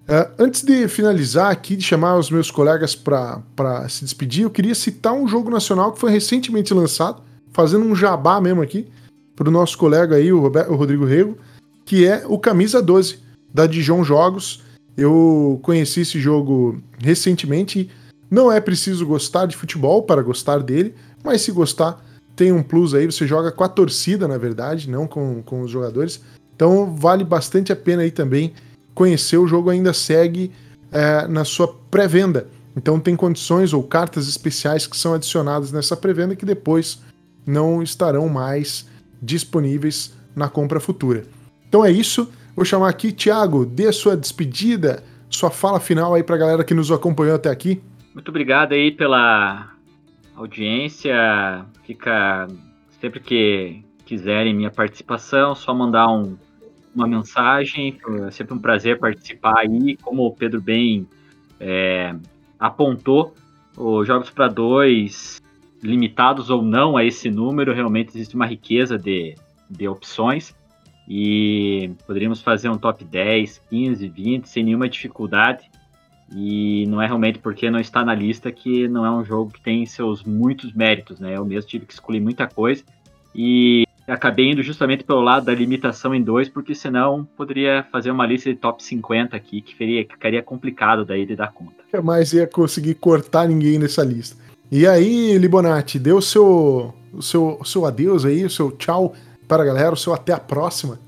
É, 0.09 0.31
antes 0.39 0.63
de 0.63 0.87
finalizar 0.87 1.51
aqui, 1.51 1.75
de 1.75 1.83
chamar 1.83 2.17
os 2.17 2.31
meus 2.31 2.51
colegas 2.51 2.95
para 2.95 3.89
se 3.89 4.05
despedir, 4.05 4.45
eu 4.45 4.51
queria 4.51 4.75
citar 4.75 5.13
um 5.13 5.27
jogo 5.27 5.51
nacional 5.51 5.93
que 5.93 5.99
foi 5.99 6.13
recentemente 6.13 6.73
lançado, 6.73 7.23
fazendo 7.53 7.85
um 7.85 7.97
jabá 7.97 8.41
mesmo 8.41 8.63
aqui, 8.63 8.87
para 9.35 9.49
o 9.49 9.53
nosso 9.53 9.77
colega 9.77 10.17
aí, 10.17 10.33
o, 10.33 10.41
Roberto, 10.41 10.73
o 10.73 10.77
Rodrigo 10.77 11.05
Rego, 11.05 11.37
que 11.85 12.07
é 12.07 12.25
o 12.27 12.39
Camisa 12.39 12.81
12 12.81 13.19
da 13.53 13.67
Dijon 13.67 14.05
Jogos. 14.05 14.63
Eu 14.97 15.61
conheci 15.63 16.01
esse 16.01 16.19
jogo 16.19 16.81
recentemente. 16.99 17.91
Não 18.31 18.51
é 18.51 18.61
preciso 18.61 19.07
gostar 19.07 19.47
de 19.47 19.57
futebol 19.57 20.03
para 20.03 20.23
gostar 20.23 20.59
dele, 20.59 20.95
mas 21.23 21.43
se 21.43 21.53
gostar, 21.53 22.05
tem 22.35 22.53
um 22.53 22.63
plus 22.63 22.95
aí. 22.95 23.07
Você 23.07 23.27
joga 23.27 23.53
com 23.53 23.63
a 23.63 23.69
torcida, 23.69 24.27
na 24.27 24.39
verdade, 24.39 24.91
não 24.91 25.07
com, 25.07 25.43
com 25.43 25.61
os 25.61 25.71
jogadores. 25.71 26.21
Então 26.55 26.95
vale 26.97 27.25
bastante 27.25 27.73
a 27.73 27.77
pena 27.77 28.03
aí 28.03 28.11
também 28.11 28.55
conhecer. 28.95 29.37
O 29.37 29.47
jogo 29.47 29.71
ainda 29.71 29.93
segue 29.93 30.51
é, 30.91 31.27
na 31.29 31.45
sua 31.45 31.69
pré-venda. 31.91 32.49
Então 32.77 32.99
tem 32.99 33.17
condições 33.17 33.73
ou 33.73 33.83
cartas 33.83 34.29
especiais 34.29 34.87
que 34.87 34.97
são 34.97 35.15
adicionadas 35.15 35.73
nessa 35.73 35.97
pré-venda 35.97 36.37
que 36.37 36.45
depois 36.45 37.01
não 37.47 37.83
estarão 37.83 38.29
mais 38.29 38.87
disponíveis 39.23 40.13
na 40.35 40.49
compra 40.49 40.81
futura. 40.81 41.25
Então 41.69 41.85
é 41.85 41.91
isso. 41.91 42.29
Vou 42.57 42.65
chamar 42.65 42.89
aqui, 42.89 43.13
Thiago, 43.13 43.67
dê 43.67 43.93
sua 43.93 44.17
despedida, 44.17 45.05
sua 45.29 45.51
fala 45.51 45.79
final 45.79 46.15
aí 46.15 46.23
para 46.23 46.37
a 46.37 46.39
galera 46.39 46.65
que 46.65 46.73
nos 46.73 46.91
acompanhou 46.91 47.37
até 47.37 47.51
aqui. 47.51 47.83
Muito 48.15 48.31
obrigado 48.31 48.73
aí 48.73 48.91
pela 48.91 49.73
audiência. 50.35 51.67
Fica 51.85 52.49
sempre 52.99 53.21
que 53.21 53.85
quiserem 54.07 54.55
minha 54.55 54.71
participação, 54.71 55.55
só 55.55 55.75
mandar 55.75 56.09
um, 56.09 56.39
uma 56.95 57.07
mensagem. 57.07 57.99
É 58.27 58.31
sempre 58.31 58.55
um 58.55 58.59
prazer 58.59 58.99
participar 58.99 59.59
aí. 59.59 59.99
Como 59.99 60.25
o 60.25 60.33
Pedro 60.33 60.59
bem 60.59 61.07
é, 61.61 62.15
apontou, 62.59 63.35
os 63.77 64.07
jogos 64.07 64.31
para 64.31 64.49
dois, 64.49 65.43
limitados 65.83 66.49
ou 66.49 66.63
não 66.63 66.97
a 66.97 67.05
esse 67.05 67.31
número, 67.31 67.75
realmente 67.75 68.17
existe 68.17 68.35
uma 68.35 68.47
riqueza 68.47 68.99
de, 68.99 69.35
de 69.69 69.87
opções. 69.87 70.55
E 71.09 71.93
poderíamos 72.07 72.41
fazer 72.41 72.69
um 72.69 72.79
top 72.79 73.05
10, 73.05 73.63
15, 73.71 74.09
20 74.09 74.49
sem 74.49 74.65
nenhuma 74.65 74.89
dificuldade. 74.89 75.71
E 76.35 76.85
não 76.89 77.01
é 77.01 77.07
realmente 77.07 77.39
porque 77.39 77.71
não 77.71 77.79
está 77.79 78.05
na 78.05 78.15
lista 78.15 78.51
que 78.51 78.89
não 78.89 79.07
é 79.07 79.11
um 79.11 79.25
jogo 79.25 79.53
que 79.53 79.61
tem 79.61 79.87
seus 79.87 80.25
muitos 80.25 80.73
méritos, 80.73 81.21
né? 81.21 81.37
Eu 81.37 81.45
mesmo 81.45 81.71
tive 81.71 81.87
que 81.87 81.93
escolher 81.93 82.21
muita 82.21 82.49
coisa 82.49 82.83
e 83.33 83.87
acabei 84.09 84.51
indo 84.51 84.63
justamente 84.63 85.05
pelo 85.05 85.21
lado 85.21 85.47
da 85.47 85.55
limitação 85.55 86.15
em 86.15 86.23
dois, 86.23 86.49
porque 86.49 86.75
senão 86.75 87.27
poderia 87.37 87.87
fazer 87.91 88.11
uma 88.11 88.27
lista 88.27 88.51
de 88.51 88.57
top 88.57 88.83
50 88.83 89.37
aqui, 89.37 89.61
que 89.61 89.75
ficaria, 89.75 90.43
complicado 90.43 91.05
daí 91.05 91.27
de 91.27 91.37
dar 91.37 91.53
conta. 91.53 91.75
Jamais 91.93 92.33
ia 92.33 92.47
conseguir 92.47 92.95
cortar 92.95 93.49
ninguém 93.49 93.79
nessa 93.79 94.03
lista. 94.03 94.37
E 94.71 94.87
aí, 94.87 95.39
Libonati, 95.39 95.99
o 96.11 96.21
seu, 96.21 96.95
o 97.13 97.23
seu, 97.23 97.61
seu 97.65 97.85
adeus 97.87 98.25
aí, 98.25 98.45
o 98.45 98.51
seu 98.51 98.73
tchau 98.73 99.15
para 99.47 99.63
a 99.63 99.67
galera, 99.67 99.93
o 99.93 99.97
seu 99.97 100.13
até 100.13 100.33
a 100.33 100.41
próxima. 100.41 100.99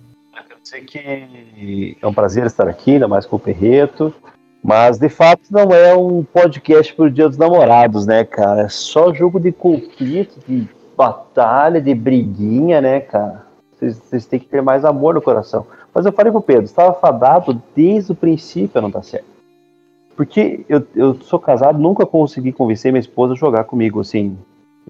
Eu 0.51 0.57
sei 0.63 0.83
que 0.83 1.97
é 2.01 2.07
um 2.07 2.15
prazer 2.15 2.47
estar 2.47 2.69
aqui, 2.69 2.93
ainda 2.93 3.09
mais 3.09 3.27
com 3.27 3.37
o 3.37 3.41
Perreto. 3.41 4.15
Mas 4.63 4.99
de 4.99 5.09
fato 5.09 5.43
não 5.51 5.71
é 5.73 5.97
um 5.97 6.25
podcast 6.25 6.95
pro 6.95 7.11
Dia 7.11 7.29
dos 7.29 7.39
Namorados, 7.39 8.07
né, 8.07 8.25
cara? 8.25 8.63
É 8.63 8.69
só 8.69 9.15
jogo 9.15 9.39
de 9.39 9.53
conflito, 9.53 10.41
de 10.47 10.69
batalha, 10.97 11.81
de 11.81 11.95
briguinha, 11.95 12.81
né, 12.81 13.01
cara? 13.01 13.47
Vocês 13.81 14.27
têm 14.27 14.41
que 14.41 14.47
ter 14.47 14.61
mais 14.61 14.85
amor 14.85 15.15
no 15.15 15.23
coração. 15.23 15.65
Mas 15.95 16.05
eu 16.05 16.13
falei 16.13 16.33
pro 16.33 16.43
Pedro, 16.43 16.65
estava 16.65 16.93
fadado 16.95 17.63
desde 17.75 18.13
o 18.13 18.15
princípio 18.17 18.83
não 18.83 18.91
tá 18.91 19.03
certo. 19.03 19.27
Porque 20.17 20.65
eu, 20.69 20.85
eu 20.97 21.15
sou 21.23 21.39
casado, 21.39 21.79
nunca 21.79 22.05
consegui 22.05 22.51
convencer 22.51 22.91
minha 22.91 23.01
esposa 23.01 23.35
a 23.35 23.37
jogar 23.37 23.65
comigo, 23.65 24.01
assim, 24.01 24.37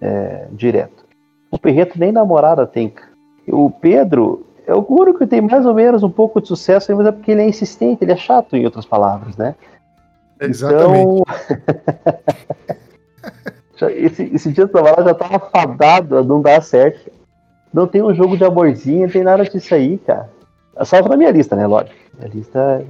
é, 0.00 0.48
direto. 0.50 1.04
O 1.50 1.58
Perreto 1.58 1.98
nem 1.98 2.10
namorada 2.10 2.66
tem. 2.66 2.92
O 3.50 3.70
Pedro, 3.70 4.46
é 4.66 4.74
o 4.74 4.84
único 4.88 5.20
que 5.20 5.26
tem 5.26 5.40
mais 5.40 5.64
ou 5.64 5.74
menos 5.74 6.02
um 6.02 6.10
pouco 6.10 6.40
de 6.40 6.48
sucesso, 6.48 6.94
mas 6.94 7.06
é 7.06 7.12
porque 7.12 7.30
ele 7.30 7.42
é 7.42 7.48
insistente, 7.48 8.04
ele 8.04 8.12
é 8.12 8.16
chato, 8.16 8.54
em 8.54 8.64
outras 8.64 8.84
palavras, 8.84 9.36
né? 9.36 9.54
Exatamente. 10.40 11.22
Então, 13.74 13.88
esse, 13.90 14.24
esse 14.34 14.52
dia 14.52 14.66
do 14.66 14.72
trabalho 14.72 15.04
já 15.04 15.14
tava 15.14 15.38
fadado 15.38 16.18
a 16.18 16.22
não 16.22 16.42
dar 16.42 16.62
certo. 16.62 17.10
Não 17.72 17.86
tem 17.86 18.02
um 18.02 18.14
jogo 18.14 18.36
de 18.36 18.44
amorzinho, 18.44 19.06
não 19.06 19.12
tem 19.12 19.22
nada 19.22 19.44
disso 19.44 19.74
aí, 19.74 19.98
cara. 19.98 20.28
Só 20.84 21.00
na 21.02 21.16
minha 21.16 21.30
lista, 21.30 21.56
né, 21.56 21.66
lógico. 21.66 21.96
A 22.20 22.26
lista 22.26 22.84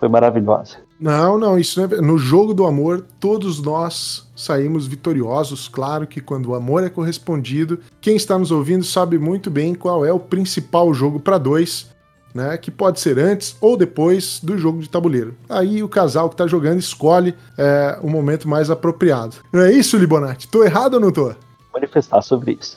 foi 0.00 0.08
maravilhosa. 0.08 0.78
Não, 0.98 1.38
não, 1.38 1.58
isso 1.58 1.78
não 1.78 1.98
é... 1.98 2.00
No 2.00 2.18
jogo 2.18 2.54
do 2.54 2.66
amor, 2.66 3.04
todos 3.20 3.60
nós 3.62 4.26
saímos 4.34 4.86
vitoriosos. 4.86 5.68
Claro 5.68 6.06
que 6.06 6.20
quando 6.20 6.46
o 6.46 6.54
amor 6.54 6.82
é 6.82 6.88
correspondido, 6.88 7.78
quem 8.00 8.16
está 8.16 8.38
nos 8.38 8.50
ouvindo 8.50 8.84
sabe 8.84 9.18
muito 9.18 9.50
bem 9.50 9.74
qual 9.74 10.04
é 10.04 10.12
o 10.12 10.18
principal 10.18 10.92
jogo 10.94 11.20
para 11.20 11.36
dois, 11.36 11.90
né? 12.34 12.56
Que 12.56 12.70
pode 12.70 12.98
ser 12.98 13.18
antes 13.18 13.56
ou 13.60 13.76
depois 13.76 14.40
do 14.42 14.56
jogo 14.56 14.80
de 14.80 14.88
tabuleiro. 14.88 15.34
Aí 15.48 15.82
o 15.82 15.88
casal 15.88 16.28
que 16.28 16.34
está 16.34 16.46
jogando 16.46 16.78
escolhe 16.78 17.34
é, 17.58 17.98
o 18.02 18.08
momento 18.08 18.48
mais 18.48 18.70
apropriado. 18.70 19.36
Não 19.52 19.60
é 19.60 19.72
isso, 19.72 19.98
Libonati? 19.98 20.48
Tô 20.48 20.64
errado 20.64 20.94
ou 20.94 21.00
não 21.00 21.12
tô? 21.12 21.32
Manifestar 21.72 22.22
sobre 22.22 22.58
isso. 22.60 22.76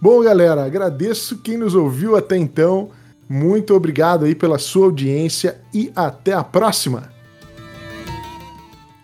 Bom, 0.00 0.22
galera, 0.22 0.64
agradeço 0.64 1.38
quem 1.38 1.56
nos 1.56 1.74
ouviu 1.74 2.14
até 2.14 2.36
então. 2.36 2.90
Muito 3.28 3.74
obrigado 3.74 4.24
aí 4.24 4.34
pela 4.34 4.58
sua 4.58 4.86
audiência 4.86 5.60
e 5.74 5.92
até 5.94 6.32
a 6.32 6.42
próxima! 6.42 7.12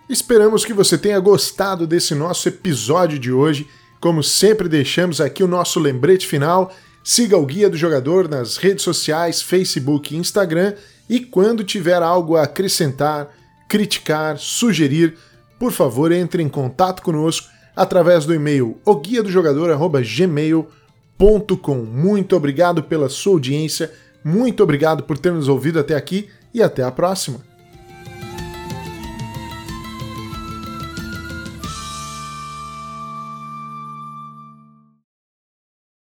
Esperamos 0.08 0.64
que 0.64 0.72
você 0.72 0.96
tenha 0.96 1.18
gostado 1.18 1.86
desse 1.86 2.14
nosso 2.14 2.48
episódio 2.48 3.18
de 3.18 3.30
hoje. 3.32 3.68
Como 4.00 4.22
sempre, 4.22 4.68
deixamos 4.68 5.20
aqui 5.20 5.42
o 5.42 5.48
nosso 5.48 5.80
lembrete 5.80 6.26
final. 6.26 6.72
Siga 7.02 7.36
o 7.36 7.44
Guia 7.44 7.68
do 7.68 7.76
Jogador 7.76 8.28
nas 8.28 8.56
redes 8.56 8.84
sociais, 8.84 9.42
Facebook 9.42 10.14
e 10.14 10.18
Instagram. 10.18 10.74
E 11.08 11.18
quando 11.20 11.64
tiver 11.64 12.02
algo 12.02 12.36
a 12.36 12.42
acrescentar, 12.42 13.34
criticar, 13.68 14.38
sugerir, 14.38 15.16
por 15.58 15.72
favor, 15.72 16.12
entre 16.12 16.40
em 16.42 16.48
contato 16.48 17.02
conosco 17.02 17.48
através 17.74 18.26
do 18.26 18.34
e-mail 18.34 18.78
oguiadojogador.gmail.com. 18.84 21.76
Muito 21.76 22.36
obrigado 22.36 22.82
pela 22.82 23.08
sua 23.08 23.32
audiência, 23.32 23.90
muito 24.24 24.62
obrigado 24.62 25.04
por 25.04 25.18
ter 25.18 25.32
nos 25.32 25.48
ouvido 25.48 25.78
até 25.78 25.94
aqui 25.94 26.30
e 26.52 26.62
até 26.62 26.82
a 26.82 26.90
próxima. 26.90 27.53